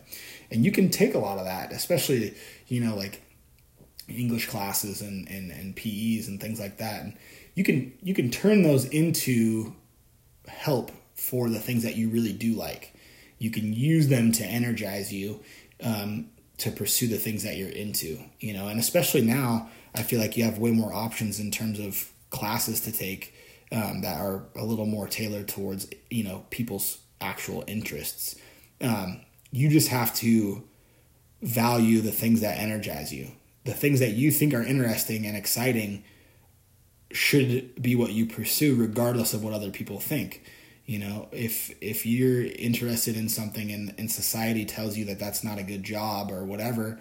And 0.53 0.65
you 0.65 0.73
can 0.73 0.91
take 0.91 1.15
a 1.15 1.19
lot 1.19 1.39
of 1.39 1.45
that 1.45 1.73
especially 1.73 2.35
you 2.67 2.81
know 2.81 2.97
like 2.97 3.23
english 4.09 4.49
classes 4.49 5.01
and, 5.01 5.29
and, 5.29 5.51
and 5.51 5.77
pe's 5.77 6.29
and 6.29 6.41
things 6.41 6.61
like 6.61 6.79
that. 6.79 7.03
And 7.03 7.17
you 7.55 7.65
can 7.65 7.93
you 8.03 8.15
can 8.15 8.31
turn 8.31 8.63
those 8.63 8.85
into 8.87 9.75
help 10.47 10.91
for 11.15 11.49
the 11.49 11.61
things 11.61 11.83
that 11.83 11.97
you 11.97 12.09
really 12.09 12.33
do 12.33 12.55
like. 12.55 12.95
You 13.39 13.51
can 13.51 13.73
use 13.73 14.09
them 14.09 14.33
to 14.33 14.45
energize 14.45 15.13
you 15.13 15.41
um, 15.83 16.31
to 16.59 16.71
pursue 16.71 17.09
the 17.09 17.19
things 17.19 17.43
that 17.43 17.57
you're 17.57 17.71
into, 17.71 18.19
you 18.39 18.53
know, 18.53 18.69
and 18.69 18.79
especially 18.79 19.23
now, 19.23 19.71
I 19.95 20.03
feel 20.03 20.21
like 20.21 20.37
you 20.37 20.45
have 20.45 20.59
way 20.59 20.71
more 20.71 20.93
options 20.93 21.41
in 21.41 21.51
terms 21.51 21.79
of 21.79 22.11
classes 22.29 22.81
to 22.81 22.93
take 22.93 23.35
um, 23.73 24.03
that 24.03 24.21
are 24.21 24.45
a 24.57 24.65
little 24.65 24.87
more 24.87 25.07
tailored 25.07 25.49
towards, 25.49 25.89
you 26.11 26.25
know, 26.25 26.45
people's 26.51 26.99
actual 27.21 27.65
interests. 27.67 28.37
Um, 28.81 29.21
you 29.51 29.69
just 29.69 29.89
have 29.89 30.15
to 30.17 30.65
value 31.43 32.01
the 32.01 32.13
things 32.13 32.41
that 32.41 32.59
energize 32.59 33.13
you. 33.13 33.33
The 33.65 33.75
things 33.75 34.01
that 34.01 34.13
you 34.13 34.31
think 34.31 34.55
are 34.55 34.63
interesting 34.63 35.27
and 35.27 35.37
exciting 35.37 36.05
should 37.13 37.81
be 37.81 37.95
what 37.97 38.13
you 38.13 38.27
pursue, 38.27 38.75
regardless 38.75 39.35
of 39.35 39.43
what 39.43 39.53
other 39.53 39.71
people 39.71 40.01
think 40.01 40.43
you 40.91 40.99
know 40.99 41.29
if 41.31 41.73
if 41.81 42.05
you're 42.05 42.43
interested 42.43 43.17
in 43.17 43.29
something 43.29 43.71
and, 43.71 43.95
and 43.97 44.11
society 44.11 44.65
tells 44.65 44.97
you 44.97 45.05
that 45.05 45.21
that's 45.21 45.45
not 45.45 45.57
a 45.57 45.63
good 45.63 45.85
job 45.85 46.33
or 46.33 46.45
whatever 46.45 46.99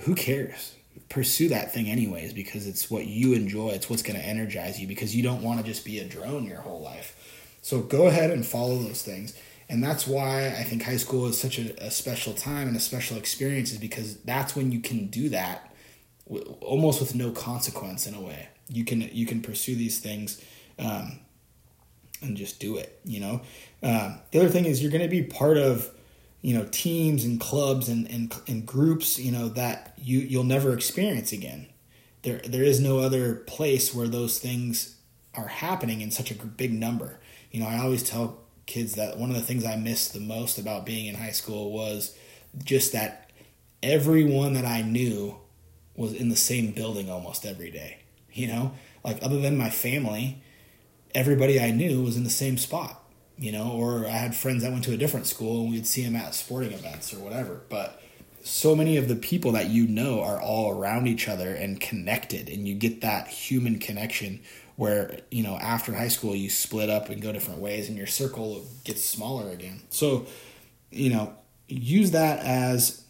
who 0.00 0.16
cares 0.16 0.74
pursue 1.08 1.48
that 1.48 1.72
thing 1.72 1.88
anyways 1.88 2.32
because 2.32 2.66
it's 2.66 2.90
what 2.90 3.06
you 3.06 3.34
enjoy 3.34 3.68
it's 3.68 3.90
what's 3.90 4.02
going 4.02 4.18
to 4.18 4.24
energize 4.24 4.80
you 4.80 4.86
because 4.86 5.14
you 5.14 5.22
don't 5.22 5.42
want 5.42 5.58
to 5.60 5.64
just 5.64 5.84
be 5.84 5.98
a 5.98 6.04
drone 6.04 6.44
your 6.44 6.60
whole 6.60 6.80
life. 6.80 7.16
So 7.62 7.80
go 7.80 8.06
ahead 8.06 8.30
and 8.30 8.44
follow 8.44 8.78
those 8.78 9.02
things. 9.02 9.36
And 9.68 9.82
that's 9.82 10.06
why 10.06 10.48
i 10.48 10.62
think 10.64 10.82
high 10.82 10.96
school 10.96 11.26
is 11.26 11.40
such 11.40 11.58
a, 11.58 11.86
a 11.86 11.90
special 11.90 12.34
time 12.34 12.68
and 12.68 12.76
a 12.76 12.80
special 12.80 13.16
experience 13.16 13.72
is 13.72 13.78
because 13.78 14.16
that's 14.18 14.54
when 14.54 14.70
you 14.72 14.80
can 14.80 15.06
do 15.06 15.28
that 15.30 15.72
almost 16.60 17.00
with 17.00 17.14
no 17.14 17.30
consequence 17.30 18.06
in 18.06 18.14
a 18.14 18.20
way. 18.20 18.48
You 18.68 18.84
can 18.84 19.02
you 19.12 19.26
can 19.26 19.42
pursue 19.42 19.74
these 19.74 19.98
things 19.98 20.42
um, 20.78 21.20
and 22.20 22.36
just 22.36 22.60
do 22.60 22.76
it. 22.76 23.00
You 23.04 23.20
know, 23.20 23.40
um, 23.82 24.20
the 24.30 24.40
other 24.40 24.48
thing 24.48 24.64
is 24.64 24.82
you're 24.82 24.92
going 24.92 25.02
to 25.02 25.08
be 25.08 25.22
part 25.22 25.58
of 25.58 25.90
you 26.42 26.54
know 26.54 26.66
teams 26.70 27.24
and 27.24 27.40
clubs 27.40 27.88
and, 27.88 28.10
and 28.10 28.34
and 28.46 28.66
groups 28.66 29.18
you 29.18 29.32
know 29.32 29.48
that 29.48 29.94
you 29.96 30.18
you'll 30.18 30.44
never 30.44 30.74
experience 30.74 31.32
again. 31.32 31.66
There 32.22 32.40
there 32.44 32.64
is 32.64 32.80
no 32.80 32.98
other 32.98 33.34
place 33.34 33.94
where 33.94 34.08
those 34.08 34.38
things 34.38 34.96
are 35.34 35.48
happening 35.48 36.00
in 36.00 36.10
such 36.10 36.30
a 36.30 36.34
big 36.34 36.72
number. 36.72 37.18
You 37.50 37.60
know, 37.60 37.66
I 37.66 37.78
always 37.78 38.02
tell 38.02 38.42
kids 38.66 38.94
that 38.94 39.18
one 39.18 39.30
of 39.30 39.36
the 39.36 39.42
things 39.42 39.64
I 39.64 39.76
missed 39.76 40.12
the 40.12 40.20
most 40.20 40.58
about 40.58 40.86
being 40.86 41.06
in 41.06 41.14
high 41.14 41.30
school 41.30 41.72
was 41.72 42.16
just 42.64 42.92
that 42.92 43.30
everyone 43.82 44.52
that 44.54 44.64
I 44.64 44.82
knew 44.82 45.36
was 45.96 46.12
in 46.12 46.28
the 46.28 46.36
same 46.36 46.72
building 46.72 47.10
almost 47.10 47.44
every 47.44 47.70
day. 47.70 47.98
You 48.32 48.46
know, 48.48 48.72
like 49.04 49.22
other 49.22 49.40
than 49.40 49.56
my 49.58 49.70
family, 49.70 50.42
everybody 51.14 51.60
I 51.60 51.70
knew 51.70 52.02
was 52.02 52.16
in 52.16 52.24
the 52.24 52.30
same 52.30 52.56
spot, 52.56 53.01
you 53.42 53.50
know, 53.50 53.72
or 53.72 54.06
I 54.06 54.10
had 54.10 54.36
friends 54.36 54.62
that 54.62 54.70
went 54.70 54.84
to 54.84 54.92
a 54.92 54.96
different 54.96 55.26
school 55.26 55.62
and 55.62 55.72
we'd 55.72 55.84
see 55.84 56.04
them 56.04 56.14
at 56.14 56.32
sporting 56.32 56.70
events 56.70 57.12
or 57.12 57.18
whatever. 57.18 57.62
But 57.68 58.00
so 58.44 58.76
many 58.76 58.96
of 58.96 59.08
the 59.08 59.16
people 59.16 59.50
that 59.52 59.68
you 59.68 59.88
know 59.88 60.22
are 60.22 60.40
all 60.40 60.70
around 60.70 61.08
each 61.08 61.26
other 61.28 61.52
and 61.52 61.80
connected, 61.80 62.48
and 62.48 62.68
you 62.68 62.76
get 62.76 63.00
that 63.00 63.26
human 63.26 63.80
connection 63.80 64.40
where, 64.76 65.18
you 65.32 65.42
know, 65.42 65.56
after 65.56 65.92
high 65.92 66.06
school 66.06 66.36
you 66.36 66.48
split 66.48 66.88
up 66.88 67.08
and 67.08 67.20
go 67.20 67.32
different 67.32 67.58
ways 67.58 67.88
and 67.88 67.98
your 67.98 68.06
circle 68.06 68.64
gets 68.84 69.04
smaller 69.04 69.50
again. 69.50 69.82
So, 69.90 70.26
you 70.92 71.10
know, 71.10 71.34
use 71.66 72.12
that 72.12 72.38
as 72.44 73.02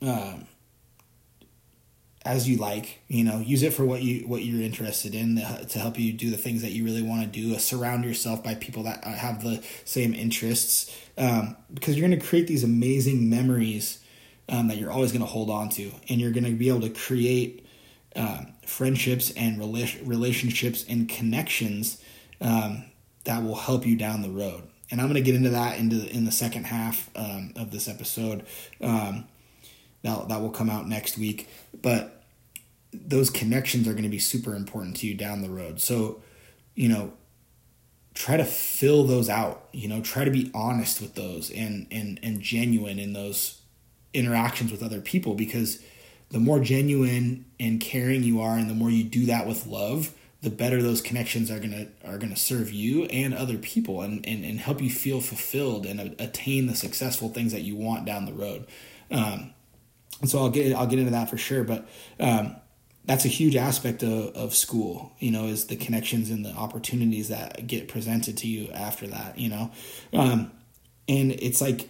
um, 0.00 0.46
as 2.28 2.46
you 2.46 2.58
like 2.58 3.00
you 3.08 3.24
know 3.24 3.38
use 3.38 3.62
it 3.62 3.72
for 3.72 3.86
what 3.86 4.02
you 4.02 4.28
what 4.28 4.44
you're 4.44 4.60
interested 4.60 5.14
in 5.14 5.36
to 5.66 5.78
help 5.78 5.98
you 5.98 6.12
do 6.12 6.30
the 6.30 6.36
things 6.36 6.60
that 6.60 6.72
you 6.72 6.84
really 6.84 7.00
want 7.00 7.22
to 7.22 7.26
do 7.26 7.54
uh, 7.54 7.58
surround 7.58 8.04
yourself 8.04 8.44
by 8.44 8.54
people 8.54 8.82
that 8.82 9.02
uh, 9.02 9.10
have 9.10 9.42
the 9.42 9.64
same 9.86 10.12
interests 10.12 10.94
um, 11.16 11.56
because 11.72 11.96
you're 11.96 12.06
going 12.06 12.20
to 12.20 12.24
create 12.24 12.46
these 12.46 12.62
amazing 12.62 13.30
memories 13.30 14.04
um, 14.50 14.68
that 14.68 14.76
you're 14.76 14.92
always 14.92 15.10
going 15.10 15.22
to 15.22 15.26
hold 15.26 15.48
on 15.48 15.70
to 15.70 15.90
and 16.10 16.20
you're 16.20 16.30
going 16.30 16.44
to 16.44 16.52
be 16.52 16.68
able 16.68 16.82
to 16.82 16.90
create 16.90 17.66
um, 18.14 18.52
friendships 18.66 19.32
and 19.34 19.58
rela- 19.58 20.06
relationships 20.06 20.84
and 20.86 21.08
connections 21.08 22.02
um, 22.42 22.84
that 23.24 23.42
will 23.42 23.54
help 23.56 23.86
you 23.86 23.96
down 23.96 24.20
the 24.20 24.30
road. 24.30 24.64
And 24.90 25.00
i'm 25.00 25.06
going 25.06 25.22
to 25.22 25.22
get 25.22 25.34
into 25.34 25.50
that 25.50 25.78
into 25.78 26.06
in 26.10 26.24
the 26.26 26.32
second 26.32 26.64
half 26.64 27.10
um, 27.16 27.52
of 27.56 27.70
this 27.70 27.88
episode 27.88 28.44
um, 28.82 29.26
that, 30.02 30.28
that 30.28 30.40
will 30.42 30.50
come 30.50 30.68
out 30.68 30.86
next 30.86 31.16
week. 31.16 31.48
But 31.80 32.17
those 32.92 33.30
connections 33.30 33.86
are 33.86 33.92
going 33.92 34.04
to 34.04 34.08
be 34.08 34.18
super 34.18 34.54
important 34.54 34.96
to 34.96 35.06
you 35.06 35.14
down 35.14 35.42
the 35.42 35.50
road. 35.50 35.80
So, 35.80 36.22
you 36.74 36.88
know, 36.88 37.12
try 38.14 38.36
to 38.36 38.44
fill 38.44 39.04
those 39.04 39.28
out, 39.28 39.68
you 39.72 39.88
know, 39.88 40.00
try 40.00 40.24
to 40.24 40.30
be 40.30 40.50
honest 40.54 41.00
with 41.00 41.14
those 41.14 41.50
and 41.50 41.86
and 41.90 42.18
and 42.22 42.40
genuine 42.40 42.98
in 42.98 43.12
those 43.12 43.60
interactions 44.14 44.72
with 44.72 44.82
other 44.82 45.00
people 45.00 45.34
because 45.34 45.82
the 46.30 46.40
more 46.40 46.60
genuine 46.60 47.44
and 47.60 47.80
caring 47.80 48.22
you 48.22 48.40
are 48.40 48.56
and 48.56 48.68
the 48.68 48.74
more 48.74 48.90
you 48.90 49.04
do 49.04 49.26
that 49.26 49.46
with 49.46 49.66
love, 49.66 50.14
the 50.42 50.50
better 50.50 50.82
those 50.82 51.00
connections 51.00 51.50
are 51.50 51.58
going 51.58 51.72
to 51.72 51.88
are 52.08 52.18
going 52.18 52.32
to 52.32 52.40
serve 52.40 52.72
you 52.72 53.04
and 53.04 53.34
other 53.34 53.58
people 53.58 54.02
and, 54.02 54.26
and 54.26 54.44
and 54.44 54.60
help 54.60 54.80
you 54.80 54.90
feel 54.90 55.20
fulfilled 55.20 55.86
and 55.86 56.00
attain 56.20 56.66
the 56.66 56.74
successful 56.74 57.28
things 57.28 57.52
that 57.52 57.62
you 57.62 57.76
want 57.76 58.04
down 58.04 58.24
the 58.24 58.32
road. 58.32 58.66
Um, 59.10 59.52
and 60.20 60.28
so 60.28 60.38
I'll 60.38 60.50
get 60.50 60.74
I'll 60.74 60.86
get 60.86 60.98
into 60.98 61.12
that 61.12 61.30
for 61.30 61.38
sure, 61.38 61.64
but 61.64 61.88
um, 62.18 62.56
that's 63.08 63.24
a 63.24 63.28
huge 63.28 63.56
aspect 63.56 64.02
of, 64.02 64.36
of 64.36 64.54
school, 64.54 65.12
you 65.18 65.30
know, 65.30 65.46
is 65.46 65.64
the 65.64 65.76
connections 65.76 66.28
and 66.28 66.44
the 66.44 66.52
opportunities 66.52 67.28
that 67.28 67.66
get 67.66 67.88
presented 67.88 68.36
to 68.36 68.46
you 68.46 68.70
after 68.72 69.06
that, 69.06 69.38
you 69.38 69.48
know. 69.48 69.70
Um, 70.12 70.52
and 71.08 71.32
it's 71.32 71.62
like, 71.62 71.88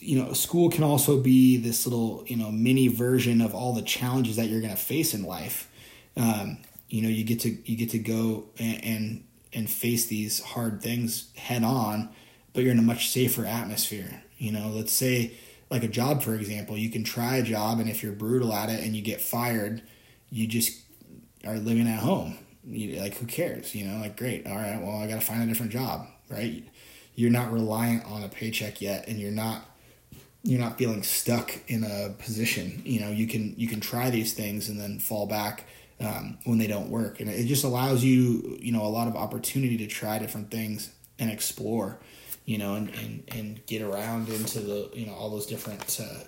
you 0.00 0.20
know, 0.20 0.32
school 0.32 0.70
can 0.70 0.82
also 0.82 1.20
be 1.20 1.56
this 1.56 1.86
little, 1.86 2.24
you 2.26 2.36
know, 2.36 2.50
mini 2.50 2.88
version 2.88 3.40
of 3.40 3.54
all 3.54 3.74
the 3.74 3.82
challenges 3.82 4.34
that 4.34 4.46
you're 4.46 4.60
going 4.60 4.74
to 4.74 4.76
face 4.76 5.14
in 5.14 5.22
life. 5.22 5.70
Um, 6.16 6.58
you 6.88 7.00
know, 7.00 7.08
you 7.08 7.22
get 7.22 7.38
to 7.40 7.50
you 7.50 7.76
get 7.76 7.90
to 7.90 8.00
go 8.00 8.46
and, 8.58 8.84
and 8.84 9.24
and 9.52 9.70
face 9.70 10.06
these 10.06 10.40
hard 10.40 10.82
things 10.82 11.30
head 11.36 11.62
on, 11.62 12.08
but 12.52 12.64
you're 12.64 12.72
in 12.72 12.80
a 12.80 12.82
much 12.82 13.08
safer 13.08 13.46
atmosphere. 13.46 14.24
You 14.36 14.50
know, 14.50 14.68
let's 14.68 14.92
say 14.92 15.34
like 15.70 15.84
a 15.84 15.88
job, 15.88 16.24
for 16.24 16.34
example, 16.34 16.76
you 16.76 16.90
can 16.90 17.04
try 17.04 17.36
a 17.36 17.42
job, 17.44 17.78
and 17.78 17.88
if 17.88 18.02
you're 18.02 18.12
brutal 18.12 18.52
at 18.52 18.68
it 18.68 18.84
and 18.84 18.96
you 18.96 19.02
get 19.02 19.20
fired 19.20 19.80
you 20.34 20.48
just 20.48 20.80
are 21.46 21.56
living 21.56 21.86
at 21.86 22.00
home. 22.00 22.36
You, 22.66 23.00
like, 23.00 23.14
who 23.14 23.26
cares? 23.26 23.72
You 23.72 23.86
know, 23.86 24.00
like, 24.00 24.16
great. 24.16 24.46
All 24.46 24.56
right, 24.56 24.82
well, 24.82 24.96
I 24.96 25.06
got 25.06 25.20
to 25.20 25.26
find 25.26 25.42
a 25.42 25.46
different 25.46 25.70
job, 25.70 26.08
right? 26.28 26.64
You're 27.14 27.30
not 27.30 27.52
reliant 27.52 28.04
on 28.06 28.24
a 28.24 28.28
paycheck 28.28 28.80
yet, 28.80 29.06
and 29.06 29.20
you're 29.20 29.30
not 29.30 29.62
you're 30.42 30.60
not 30.60 30.76
feeling 30.76 31.04
stuck 31.04 31.52
in 31.68 31.84
a 31.84 32.10
position. 32.18 32.82
You 32.84 33.00
know, 33.00 33.10
you 33.10 33.28
can 33.28 33.54
you 33.56 33.68
can 33.68 33.80
try 33.80 34.10
these 34.10 34.34
things 34.34 34.68
and 34.68 34.78
then 34.78 34.98
fall 34.98 35.26
back 35.26 35.66
um, 36.00 36.38
when 36.44 36.58
they 36.58 36.66
don't 36.66 36.90
work, 36.90 37.20
and 37.20 37.30
it 37.30 37.46
just 37.46 37.62
allows 37.62 38.02
you 38.02 38.58
you 38.60 38.72
know 38.72 38.82
a 38.82 38.88
lot 38.88 39.06
of 39.06 39.14
opportunity 39.14 39.76
to 39.78 39.86
try 39.86 40.18
different 40.18 40.50
things 40.50 40.90
and 41.20 41.30
explore. 41.30 42.00
You 42.44 42.58
know, 42.58 42.74
and, 42.74 42.90
and, 42.90 43.22
and 43.28 43.66
get 43.66 43.80
around 43.80 44.28
into 44.28 44.60
the 44.60 44.90
you 44.94 45.06
know 45.06 45.14
all 45.14 45.30
those 45.30 45.46
different 45.46 46.00
uh, 46.02 46.24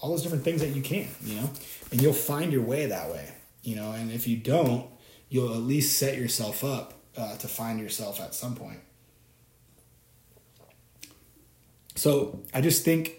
all 0.00 0.10
those 0.10 0.22
different 0.22 0.44
things 0.44 0.60
that 0.60 0.70
you 0.70 0.82
can, 0.82 1.08
you 1.22 1.36
know, 1.36 1.50
and 1.90 2.00
you'll 2.00 2.12
find 2.12 2.52
your 2.52 2.62
way 2.62 2.86
that 2.86 3.10
way, 3.10 3.30
you 3.62 3.76
know, 3.76 3.92
and 3.92 4.10
if 4.10 4.26
you 4.26 4.36
don't, 4.36 4.86
you'll 5.28 5.52
at 5.52 5.60
least 5.60 5.98
set 5.98 6.16
yourself 6.16 6.64
up 6.64 6.94
uh, 7.16 7.36
to 7.36 7.48
find 7.48 7.78
yourself 7.78 8.20
at 8.20 8.34
some 8.34 8.54
point. 8.54 8.80
So 11.96 12.40
I 12.54 12.60
just 12.60 12.84
think 12.84 13.12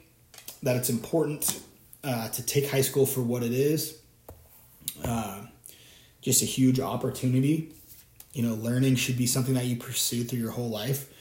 that 0.63 0.75
it's 0.75 0.89
important 0.89 1.61
uh, 2.03 2.29
to 2.29 2.43
take 2.43 2.69
high 2.69 2.81
school 2.81 3.05
for 3.05 3.21
what 3.21 3.43
it 3.43 3.51
is. 3.51 3.99
Uh, 5.03 5.41
just 6.21 6.41
a 6.41 6.45
huge 6.45 6.79
opportunity. 6.79 7.73
You 8.33 8.43
know, 8.43 8.55
learning 8.55 8.95
should 8.95 9.17
be 9.17 9.27
something 9.27 9.53
that 9.55 9.65
you 9.65 9.75
pursue 9.75 10.23
through 10.23 10.39
your 10.39 10.51
whole 10.51 10.69
life. 10.69 11.11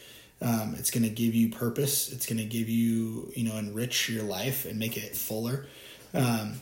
Um, 0.42 0.74
it's 0.78 0.90
going 0.90 1.02
to 1.02 1.10
give 1.10 1.34
you 1.34 1.50
purpose. 1.50 2.10
It's 2.10 2.26
going 2.26 2.38
to 2.38 2.44
give 2.44 2.68
you, 2.68 3.30
you 3.36 3.48
know, 3.48 3.56
enrich 3.56 4.08
your 4.08 4.24
life 4.24 4.64
and 4.64 4.78
make 4.78 4.96
it 4.96 5.14
fuller. 5.14 5.66
Um, 6.14 6.60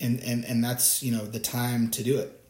and, 0.00 0.20
and, 0.20 0.44
and 0.44 0.62
that's, 0.62 1.02
you 1.02 1.12
know, 1.12 1.24
the 1.24 1.38
time 1.38 1.90
to 1.90 2.02
do 2.02 2.18
it, 2.18 2.40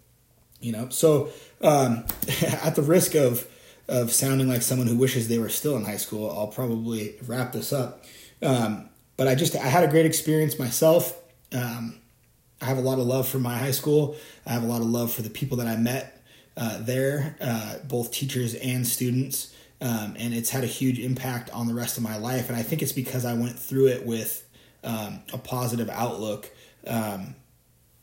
you 0.60 0.72
know? 0.72 0.88
So, 0.88 1.30
um, 1.60 2.04
at 2.62 2.76
the 2.76 2.82
risk 2.82 3.14
of, 3.14 3.46
of 3.88 4.12
sounding 4.12 4.48
like 4.48 4.62
someone 4.62 4.86
who 4.86 4.96
wishes 4.96 5.28
they 5.28 5.38
were 5.38 5.48
still 5.48 5.76
in 5.76 5.84
high 5.84 5.96
school, 5.96 6.30
I'll 6.30 6.46
probably 6.46 7.16
wrap 7.26 7.52
this 7.52 7.72
up. 7.72 8.04
Um, 8.42 8.88
but 9.16 9.28
I 9.28 9.34
just, 9.34 9.54
I 9.54 9.66
had 9.66 9.84
a 9.84 9.88
great 9.88 10.06
experience 10.06 10.58
myself. 10.58 11.18
Um, 11.52 12.00
I 12.60 12.66
have 12.66 12.78
a 12.78 12.82
lot 12.82 12.98
of 12.98 13.06
love 13.06 13.28
for 13.28 13.38
my 13.38 13.56
high 13.56 13.70
school. 13.70 14.16
I 14.46 14.52
have 14.52 14.62
a 14.62 14.66
lot 14.66 14.80
of 14.80 14.86
love 14.86 15.12
for 15.12 15.22
the 15.22 15.30
people 15.30 15.58
that 15.58 15.66
I 15.66 15.76
met 15.76 16.22
uh, 16.56 16.78
there, 16.80 17.36
uh, 17.40 17.78
both 17.86 18.10
teachers 18.10 18.54
and 18.54 18.86
students 18.86 19.54
um, 19.80 20.16
and 20.18 20.34
it's 20.34 20.50
had 20.50 20.64
a 20.64 20.68
huge 20.68 20.98
impact 20.98 21.50
on 21.50 21.66
the 21.66 21.74
rest 21.74 21.96
of 21.96 22.02
my 22.02 22.16
life. 22.16 22.48
And 22.48 22.56
I 22.56 22.62
think 22.62 22.82
it's 22.82 22.92
because 22.92 23.24
I 23.24 23.34
went 23.34 23.58
through 23.58 23.88
it 23.88 24.04
with 24.04 24.46
um, 24.84 25.20
a 25.32 25.38
positive 25.38 25.88
outlook, 25.88 26.50
um, 26.86 27.34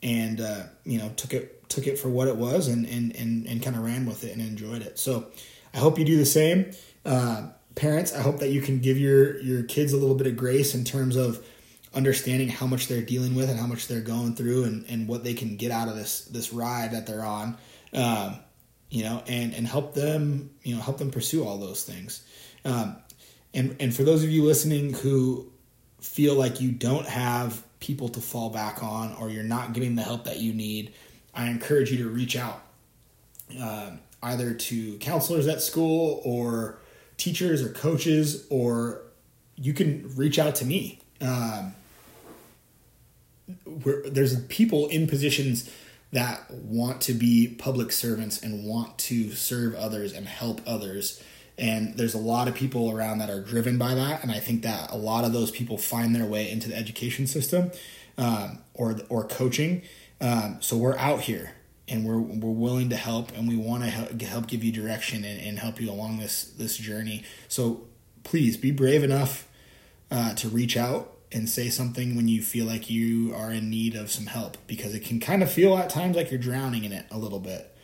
and 0.02 0.40
uh, 0.40 0.64
you 0.84 0.98
know 0.98 1.10
took 1.16 1.32
it 1.32 1.68
took 1.68 1.86
it 1.86 1.98
for 1.98 2.08
what 2.08 2.28
it 2.28 2.36
was, 2.36 2.68
and 2.68 2.86
and 2.86 3.14
and, 3.16 3.46
and 3.46 3.62
kind 3.62 3.76
of 3.76 3.82
ran 3.82 4.06
with 4.06 4.24
it 4.24 4.32
and 4.32 4.40
enjoyed 4.40 4.82
it. 4.82 4.98
So 4.98 5.26
I 5.74 5.78
hope 5.78 5.98
you 5.98 6.04
do 6.04 6.16
the 6.16 6.26
same. 6.26 6.70
Uh, 7.04 7.48
parents, 7.74 8.14
I 8.14 8.20
hope 8.20 8.38
that 8.38 8.50
you 8.50 8.60
can 8.60 8.80
give 8.80 8.98
your 8.98 9.38
your 9.40 9.62
kids 9.62 9.92
a 9.92 9.96
little 9.96 10.16
bit 10.16 10.26
of 10.26 10.36
grace 10.36 10.74
in 10.74 10.84
terms 10.84 11.16
of 11.16 11.44
understanding 11.94 12.48
how 12.48 12.66
much 12.66 12.88
they're 12.88 13.02
dealing 13.02 13.34
with 13.34 13.48
and 13.48 13.58
how 13.58 13.66
much 13.66 13.88
they're 13.88 14.02
going 14.02 14.34
through 14.34 14.64
and, 14.64 14.84
and 14.88 15.08
what 15.08 15.24
they 15.24 15.32
can 15.32 15.56
get 15.56 15.70
out 15.70 15.88
of 15.88 15.96
this 15.96 16.26
this 16.26 16.52
ride 16.52 16.92
that 16.92 17.06
they're 17.06 17.24
on. 17.24 17.56
Um, 17.92 18.36
you 18.90 19.04
know, 19.04 19.22
and 19.26 19.54
and 19.54 19.66
help 19.66 19.94
them, 19.94 20.50
you 20.62 20.74
know, 20.74 20.80
help 20.80 20.98
them 20.98 21.10
pursue 21.10 21.44
all 21.44 21.58
those 21.58 21.84
things. 21.84 22.24
Um, 22.64 22.96
and 23.54 23.76
and 23.80 23.94
for 23.94 24.04
those 24.04 24.22
of 24.22 24.30
you 24.30 24.44
listening 24.44 24.92
who 24.92 25.50
feel 26.00 26.34
like 26.34 26.60
you 26.60 26.70
don't 26.70 27.06
have 27.06 27.62
people 27.80 28.08
to 28.08 28.20
fall 28.20 28.50
back 28.50 28.82
on 28.82 29.14
or 29.14 29.28
you're 29.28 29.44
not 29.44 29.72
getting 29.72 29.96
the 29.96 30.02
help 30.02 30.24
that 30.24 30.38
you 30.38 30.52
need, 30.52 30.92
I 31.34 31.48
encourage 31.48 31.90
you 31.90 31.98
to 32.04 32.08
reach 32.08 32.36
out 32.36 32.62
uh, 33.60 33.90
either 34.22 34.54
to 34.54 34.98
counselors 34.98 35.46
at 35.46 35.60
school 35.60 36.20
or 36.24 36.78
teachers 37.16 37.62
or 37.62 37.70
coaches, 37.70 38.46
or 38.50 39.02
you 39.56 39.72
can 39.72 40.14
reach 40.16 40.38
out 40.38 40.54
to 40.56 40.64
me. 40.64 41.00
Um, 41.20 41.74
where 43.64 44.02
there's 44.02 44.40
people 44.46 44.88
in 44.88 45.06
positions 45.06 45.70
that 46.12 46.50
want 46.50 47.00
to 47.02 47.12
be 47.12 47.48
public 47.48 47.92
servants 47.92 48.42
and 48.42 48.64
want 48.64 48.96
to 48.98 49.32
serve 49.32 49.74
others 49.74 50.12
and 50.12 50.26
help 50.26 50.60
others. 50.66 51.22
And 51.58 51.96
there's 51.96 52.14
a 52.14 52.18
lot 52.18 52.48
of 52.48 52.54
people 52.54 52.90
around 52.90 53.18
that 53.18 53.30
are 53.30 53.40
driven 53.40 53.78
by 53.78 53.94
that. 53.94 54.22
And 54.22 54.30
I 54.30 54.38
think 54.38 54.62
that 54.62 54.90
a 54.90 54.96
lot 54.96 55.24
of 55.24 55.32
those 55.32 55.50
people 55.50 55.78
find 55.78 56.14
their 56.14 56.26
way 56.26 56.50
into 56.50 56.68
the 56.68 56.76
education 56.76 57.26
system 57.26 57.70
um, 58.18 58.60
or, 58.74 58.96
or 59.08 59.24
coaching. 59.24 59.82
Um, 60.20 60.58
so 60.60 60.76
we're 60.76 60.96
out 60.98 61.22
here 61.22 61.52
and 61.88 62.04
we're, 62.04 62.18
we're 62.18 62.50
willing 62.50 62.90
to 62.90 62.96
help 62.96 63.36
and 63.36 63.48
we 63.48 63.56
want 63.56 63.84
to 63.84 63.90
help, 63.90 64.20
help 64.20 64.46
give 64.46 64.62
you 64.62 64.72
direction 64.72 65.24
and, 65.24 65.40
and 65.40 65.58
help 65.58 65.80
you 65.80 65.90
along 65.90 66.18
this, 66.18 66.44
this 66.44 66.76
journey. 66.76 67.24
So 67.48 67.86
please 68.22 68.56
be 68.56 68.70
brave 68.70 69.02
enough 69.02 69.48
uh, 70.10 70.34
to 70.34 70.48
reach 70.48 70.76
out 70.76 71.15
and 71.32 71.48
say 71.48 71.68
something 71.68 72.16
when 72.16 72.28
you 72.28 72.42
feel 72.42 72.66
like 72.66 72.88
you 72.88 73.34
are 73.34 73.50
in 73.50 73.68
need 73.68 73.94
of 73.94 74.10
some 74.10 74.26
help 74.26 74.56
because 74.66 74.94
it 74.94 75.00
can 75.00 75.20
kind 75.20 75.42
of 75.42 75.50
feel 75.50 75.76
at 75.76 75.90
times 75.90 76.16
like 76.16 76.30
you're 76.30 76.40
drowning 76.40 76.84
in 76.84 76.92
it 76.92 77.06
a 77.10 77.18
little 77.18 77.40
bit. 77.40 77.74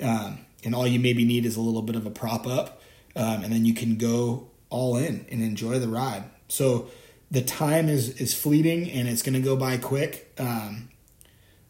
Um, 0.00 0.40
and 0.64 0.74
all 0.74 0.86
you 0.86 0.98
maybe 0.98 1.24
need 1.24 1.44
is 1.46 1.56
a 1.56 1.60
little 1.60 1.82
bit 1.82 1.96
of 1.96 2.06
a 2.06 2.10
prop 2.10 2.46
up, 2.46 2.82
um, 3.14 3.44
and 3.44 3.52
then 3.52 3.64
you 3.64 3.74
can 3.74 3.96
go 3.96 4.48
all 4.68 4.96
in 4.96 5.26
and 5.30 5.42
enjoy 5.42 5.78
the 5.78 5.88
ride. 5.88 6.24
So 6.48 6.90
the 7.30 7.42
time 7.42 7.88
is 7.88 8.20
is 8.20 8.34
fleeting 8.34 8.90
and 8.90 9.08
it's 9.08 9.22
going 9.22 9.34
to 9.34 9.40
go 9.40 9.56
by 9.56 9.76
quick. 9.78 10.32
Um, 10.38 10.88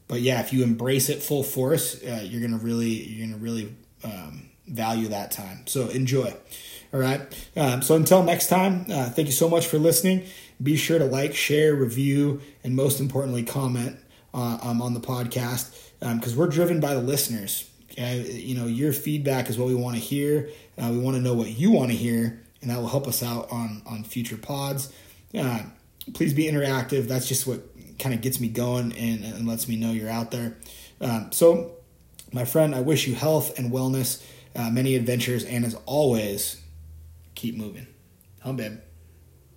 but 0.08 0.20
yeah, 0.20 0.40
if 0.40 0.52
you 0.52 0.62
embrace 0.62 1.08
it 1.08 1.22
full 1.22 1.42
force, 1.42 2.02
uh, 2.02 2.22
you're 2.22 2.40
gonna 2.40 2.62
really 2.62 2.90
you're 2.90 3.26
gonna 3.26 3.38
really 3.38 3.74
um, 4.04 4.50
value 4.66 5.08
that 5.08 5.32
time. 5.32 5.66
So 5.66 5.88
enjoy. 5.88 6.34
All 6.96 7.02
right. 7.02 7.50
Um, 7.58 7.82
so 7.82 7.94
until 7.94 8.22
next 8.22 8.46
time, 8.46 8.86
uh, 8.90 9.10
thank 9.10 9.28
you 9.28 9.32
so 9.32 9.50
much 9.50 9.66
for 9.66 9.78
listening. 9.78 10.22
Be 10.62 10.78
sure 10.78 10.98
to 10.98 11.04
like, 11.04 11.34
share, 11.34 11.74
review, 11.74 12.40
and 12.64 12.74
most 12.74 13.00
importantly, 13.00 13.42
comment 13.42 13.98
uh, 14.32 14.56
um, 14.62 14.80
on 14.80 14.94
the 14.94 15.00
podcast 15.00 15.74
because 16.00 16.32
um, 16.32 16.38
we're 16.38 16.46
driven 16.46 16.80
by 16.80 16.94
the 16.94 17.02
listeners. 17.02 17.68
Okay? 17.90 18.22
You 18.32 18.54
know, 18.54 18.64
your 18.64 18.94
feedback 18.94 19.50
is 19.50 19.58
what 19.58 19.68
we 19.68 19.74
want 19.74 19.96
to 19.96 20.00
hear. 20.00 20.48
Uh, 20.78 20.88
we 20.90 20.98
want 20.98 21.18
to 21.18 21.22
know 21.22 21.34
what 21.34 21.50
you 21.50 21.70
want 21.70 21.90
to 21.90 21.96
hear, 21.98 22.42
and 22.62 22.70
that 22.70 22.78
will 22.78 22.88
help 22.88 23.06
us 23.06 23.22
out 23.22 23.52
on 23.52 23.82
on 23.84 24.02
future 24.02 24.38
pods. 24.38 24.90
Uh, 25.38 25.64
please 26.14 26.32
be 26.32 26.44
interactive. 26.44 27.08
That's 27.08 27.28
just 27.28 27.46
what 27.46 27.60
kind 27.98 28.14
of 28.14 28.22
gets 28.22 28.40
me 28.40 28.48
going 28.48 28.92
and, 28.94 29.22
and 29.22 29.46
lets 29.46 29.68
me 29.68 29.76
know 29.76 29.92
you're 29.92 30.08
out 30.08 30.30
there. 30.30 30.56
Um, 31.02 31.30
so, 31.30 31.72
my 32.32 32.46
friend, 32.46 32.74
I 32.74 32.80
wish 32.80 33.06
you 33.06 33.14
health 33.14 33.58
and 33.58 33.70
wellness, 33.70 34.24
uh, 34.54 34.70
many 34.70 34.96
adventures, 34.96 35.44
and 35.44 35.62
as 35.62 35.76
always, 35.84 36.62
keep 37.36 37.54
moving. 37.54 37.86
Home, 38.40 38.56
babe. 38.56 38.78